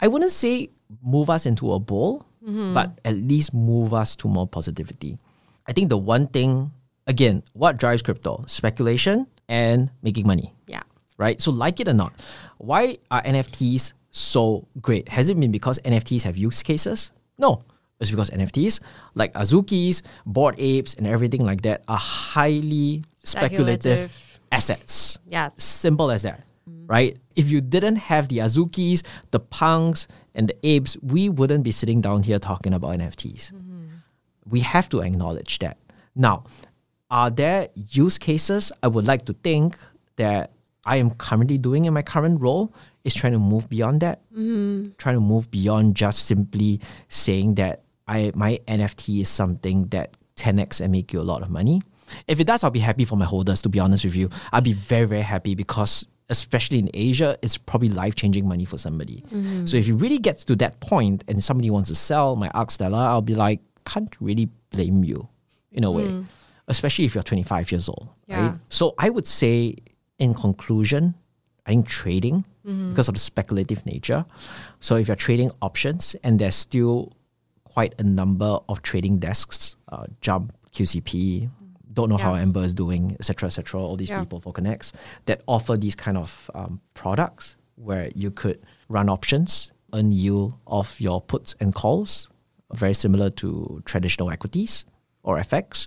[0.00, 0.70] I wouldn't say
[1.02, 2.72] move us into a bull, mm-hmm.
[2.76, 5.18] but at least move us to more positivity.
[5.66, 6.70] I think the one thing,
[7.06, 8.44] again, what drives crypto?
[8.46, 10.82] Speculation and making money yeah,
[11.18, 11.40] right?
[11.40, 12.14] So, like it or not,
[12.58, 15.08] why are NFTs so great?
[15.08, 17.12] Has it been because NFTs have use cases?
[17.38, 17.62] No.
[18.02, 18.80] It's because NFTs,
[19.14, 24.40] like Azukis, Bored Apes, and everything like that, are highly speculative, Speculative.
[24.50, 25.18] assets.
[25.26, 25.50] yeah.
[25.56, 27.16] Simple as that, right?
[27.36, 32.00] If you didn't have the Azukis, the Punks, and the Apes, we wouldn't be sitting
[32.00, 33.52] down here talking about NFTs.
[33.52, 33.86] Mm-hmm.
[34.50, 35.78] We have to acknowledge that.
[36.14, 36.44] Now,
[37.10, 39.76] are there use cases I would like to think
[40.16, 40.50] that
[40.84, 42.74] I am currently doing in my current role
[43.04, 44.92] is trying to move beyond that, mm-hmm.
[44.98, 47.82] trying to move beyond just simply saying that
[48.12, 51.82] I my NFT is something that 10x and make you a lot of money.
[52.28, 53.62] If it does, I'll be happy for my holders.
[53.62, 57.58] To be honest with you, I'll be very very happy because especially in Asia, it's
[57.58, 59.22] probably life changing money for somebody.
[59.28, 59.66] Mm-hmm.
[59.66, 62.70] So if it really gets to that point and somebody wants to sell my Arc
[62.70, 65.28] Stella, I'll be like, can't really blame you
[65.72, 66.24] in a way, mm.
[66.68, 68.08] especially if you're 25 years old.
[68.26, 68.48] Yeah.
[68.48, 68.58] Right?
[68.68, 69.76] So I would say,
[70.18, 71.14] in conclusion,
[71.66, 72.90] I think trading mm-hmm.
[72.90, 74.24] because of the speculative nature.
[74.80, 77.12] So if you're trading options and there's still
[77.72, 81.48] quite a number of trading desks, uh, Jump, QCP,
[81.92, 82.42] don't know how Yeah.
[82.42, 83.80] Amber is doing, etc., etc.
[83.80, 84.20] All these Yeah.
[84.20, 84.92] people for Connects
[85.26, 88.58] that offer these kind of um, products where you could
[88.88, 92.28] run options, earn yield off your puts and calls,
[92.74, 94.84] very similar to traditional equities
[95.22, 95.86] or FX.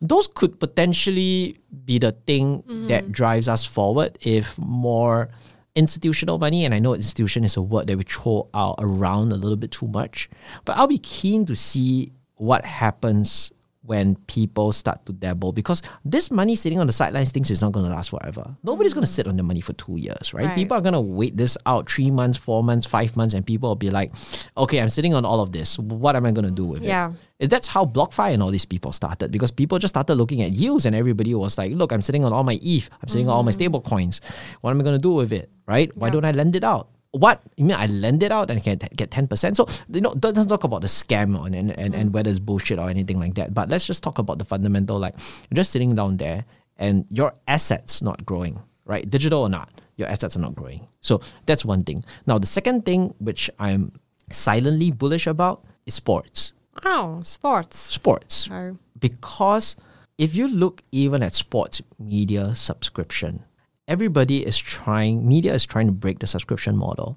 [0.00, 5.28] Those could potentially be the thing that drives us forward if more
[5.76, 9.36] institutional money, and I know institution is a word that we throw out around a
[9.36, 10.28] little bit too much,
[10.64, 13.52] but I'll be keen to see what happens
[13.86, 17.72] when people start to dabble because this money sitting on the sidelines thinks it's not
[17.72, 18.56] going to last forever.
[18.62, 20.46] Nobody's going to sit on the money for two years, right?
[20.46, 20.54] Right.
[20.54, 23.68] People are going to wait this out three months, four months, five months, and people
[23.70, 24.10] will be like,
[24.56, 25.78] okay, I'm sitting on all of this.
[25.78, 27.12] What am I going to do with Yeah.
[27.38, 27.50] it?
[27.50, 30.86] That's how BlockFi and all these people started because people just started looking at yields
[30.86, 33.42] and everybody was like, look, I'm sitting on all my ETH, I'm sitting on all
[33.42, 33.54] my mm.
[33.54, 34.20] stable coins.
[34.62, 35.94] What am I going to do with it, right?
[35.96, 36.12] Why Yeah.
[36.12, 36.88] don't I lend it out?
[37.16, 37.76] What you mean?
[37.76, 39.56] I lend it out and can get ten percent.
[39.56, 42.12] So you know, don't, talk about the scam on and, and, and mm.
[42.12, 43.54] whether it's bullshit or anything like that.
[43.54, 44.98] But let's just talk about the fundamental.
[44.98, 45.14] Like
[45.48, 46.44] you're just sitting down there
[46.76, 49.08] and your assets not growing, right?
[49.08, 50.86] Digital or not, your assets are not growing.
[51.00, 52.04] So that's one thing.
[52.26, 53.92] Now the second thing, which I'm
[54.30, 56.52] silently bullish about, is sports.
[56.84, 57.78] Oh, sports.
[57.78, 58.76] Sports Oh.
[58.98, 59.76] because
[60.18, 63.44] if you look even at sports media subscription,
[63.88, 67.16] everybody is trying, media is trying to break the subscription model.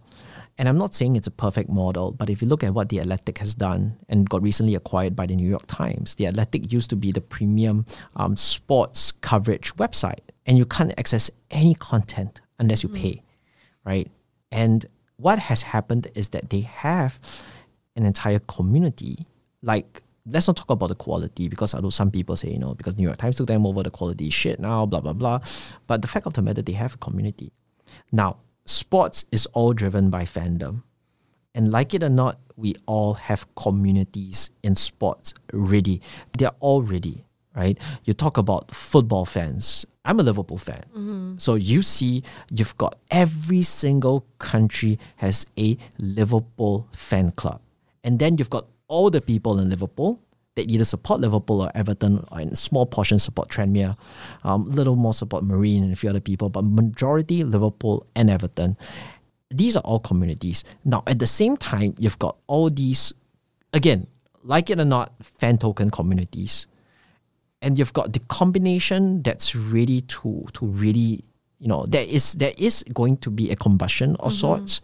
[0.58, 3.00] And I'm not saying it's a perfect model, but if you look at what The
[3.00, 6.90] Athletic has done and got recently acquired by the New York Times, The Athletic used
[6.90, 7.86] to be the premium
[8.18, 13.24] um, sports coverage website, and you can't access any content unless you pay,
[13.86, 14.12] right?
[14.52, 17.20] And what has happened is that they have
[17.96, 19.26] an entire community.
[19.62, 20.02] Like,
[20.32, 23.04] let's not talk about the quality because although some people say, you know, because New
[23.04, 25.40] York Times took them over the quality shit now, blah, blah, blah.
[25.88, 27.52] But the fact of the matter, they have a community.
[28.12, 30.84] Now, sports is all driven by fandom.
[31.56, 36.02] And like it or not, we all have communities in sports ready.
[36.38, 37.26] They're all ready,
[37.56, 37.78] right?
[38.04, 39.86] You talk about football fans.
[40.06, 40.84] I'm a Liverpool fan.
[40.90, 41.38] Mm-hmm.
[41.38, 47.62] So you see, you've got every single country has a Liverpool fan club.
[48.04, 50.22] And then you've got all the people in Liverpool
[50.56, 53.96] that either support Liverpool or Everton, or in small portion support Tranmere,
[54.44, 58.76] um, little more support Marine and a few other people, but majority Liverpool and Everton.
[59.50, 60.66] These are all communities.
[60.84, 63.14] Now, at the same time, you've got all these,
[63.74, 64.08] again,
[64.44, 66.68] like it or not, fan token communities
[67.62, 71.24] and you've got the combination that's ready to to really
[71.60, 74.82] you know there is there is going to be a combustion of sorts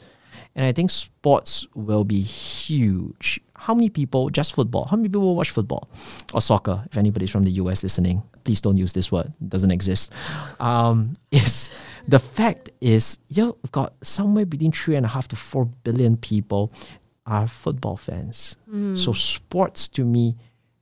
[0.55, 5.35] and i think sports will be huge how many people just football how many people
[5.35, 5.87] watch football
[6.33, 9.71] or soccer if anybody's from the us listening please don't use this word it doesn't
[9.71, 10.11] exist
[10.59, 11.69] um, is
[12.07, 16.71] the fact is you've got somewhere between three and a half to four billion people
[17.25, 18.55] are football fans
[18.95, 20.35] so sports to me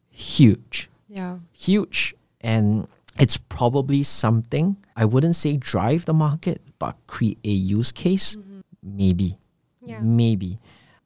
[0.09, 1.37] huge Yeah.
[1.53, 2.87] huge and
[3.19, 8.37] it's probably something I wouldn't say drive the market, but create a use case.
[8.83, 9.37] Maybe.
[9.85, 9.99] Yeah.
[10.01, 10.57] Maybe.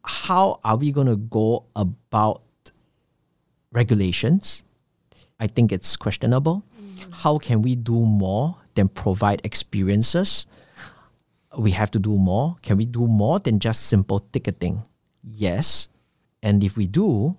[0.07, 2.41] How are we gonna go about
[3.73, 4.63] regulations?
[5.37, 6.63] I think it's questionable.
[6.79, 7.13] Mm.
[7.13, 10.47] How can we do more than provide experiences?
[11.57, 12.55] We have to do more.
[12.61, 14.87] Can we do more than just simple ticketing?
[15.23, 15.89] Yes.
[16.41, 17.35] And if we do,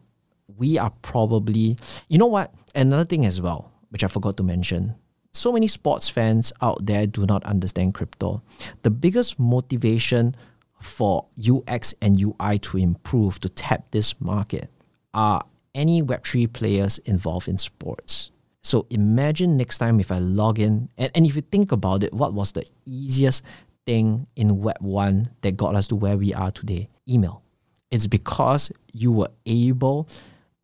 [0.58, 1.76] we are probably,
[2.08, 2.52] you know what?
[2.74, 4.94] Another thing as well, which I forgot to mention.
[5.32, 8.42] So many sports fans out there do not understand crypto.
[8.82, 10.36] The biggest motivation
[10.80, 14.70] for UX and UI to improve to tap this market
[15.14, 15.42] are
[15.74, 18.30] any Web3 players involved in sports.
[18.62, 22.12] So imagine next time if I log in, and, and if you think about it,
[22.12, 23.44] what was the easiest
[23.86, 26.88] thing in Web 1 that got us to where we are today?
[27.08, 27.42] Email.
[27.90, 30.08] It's because you were able,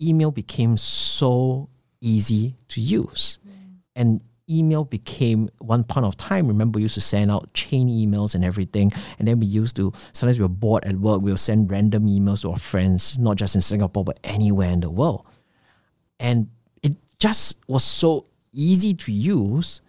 [0.02, 1.68] email became so
[2.00, 3.38] easy to use.
[3.96, 6.46] And email became one point of time.
[6.48, 8.92] Remember, we used to send out chain emails and everything.
[9.18, 12.06] And then we used to, sometimes we were bored at work, we would send random
[12.06, 15.26] emails to our friends, not just in Singapore, but anywhere in the world.
[16.20, 16.48] And
[16.82, 19.80] it just was so easy to use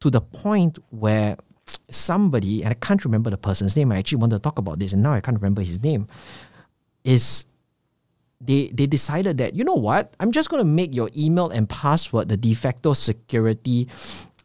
[0.00, 1.36] to the point where
[1.90, 4.92] somebody, and I can't remember the person's name, I actually wanted to talk about this,
[4.92, 6.06] and now I can't remember his name,
[7.04, 7.44] is
[8.40, 10.14] they they decided that you know what?
[10.20, 13.88] I'm just going to make your email and password the de facto security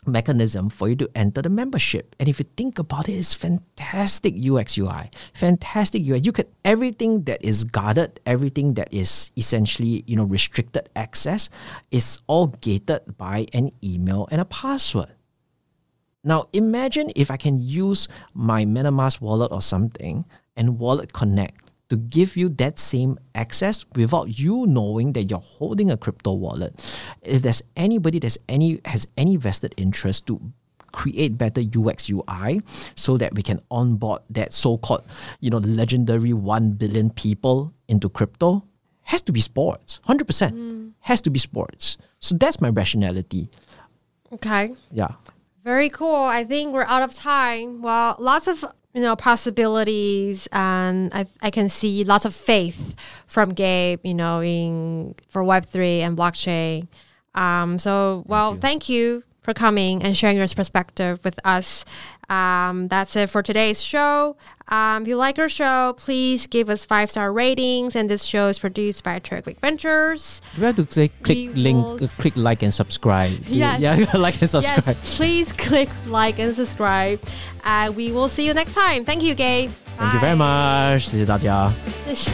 [0.07, 2.15] mechanism for you to enter the membership.
[2.19, 7.23] And if you think about it it's fantastic ux ui fantastic ui you could everything
[7.25, 11.49] that is guarded everything that is essentially you know restricted access
[11.91, 15.13] is all gated by an email and a password.
[16.23, 20.25] Now imagine if I can use my MetaMask wallet or something
[20.55, 25.91] and Wallet Connect to give you that same access without you knowing that you're holding
[25.91, 26.71] a crypto wallet.
[27.21, 30.39] If there's anybody that's any has any vested interest to
[30.93, 32.61] create better UX UI
[32.95, 35.03] so that we can onboard that so-called,
[35.41, 38.63] you know, legendary 1 billion people into crypto,
[39.01, 39.99] has to be sports.
[40.07, 40.23] 100%.
[40.23, 40.93] Mm.
[41.01, 41.97] Has to be sports.
[42.21, 43.49] So that's my rationality.
[44.31, 44.71] Okay.
[44.91, 45.15] Yeah.
[45.65, 46.23] Very cool.
[46.23, 47.81] I think we're out of time.
[47.81, 48.63] Well, lots of
[48.93, 52.95] you know possibilities, and I I can see lots of faith
[53.27, 56.87] from Gabe, you know, in for Web3 and blockchain.
[57.33, 61.85] Um, so, well, thank you for coming and sharing your perspective with us.
[62.30, 64.36] Um, that's it for today's show.
[64.68, 67.94] Um, if you like our show, please give us five star ratings.
[67.94, 70.40] And this show is produced by Quick Ventures.
[70.56, 73.44] Do we have to say click We link, will uh, click like and subscribe?
[73.44, 73.80] Do- Yes.
[73.80, 74.84] Yeah, like and subscribe.
[74.86, 77.20] Yes, please click like and subscribe.
[77.62, 79.04] Uh, we will see you next time.
[79.04, 79.70] Thank you, Gabe.
[79.96, 80.96] Thank you very Bye.
[80.98, 81.06] much.
[81.08, 81.72] 谢谢大家。
[82.06, 82.32] 谢谢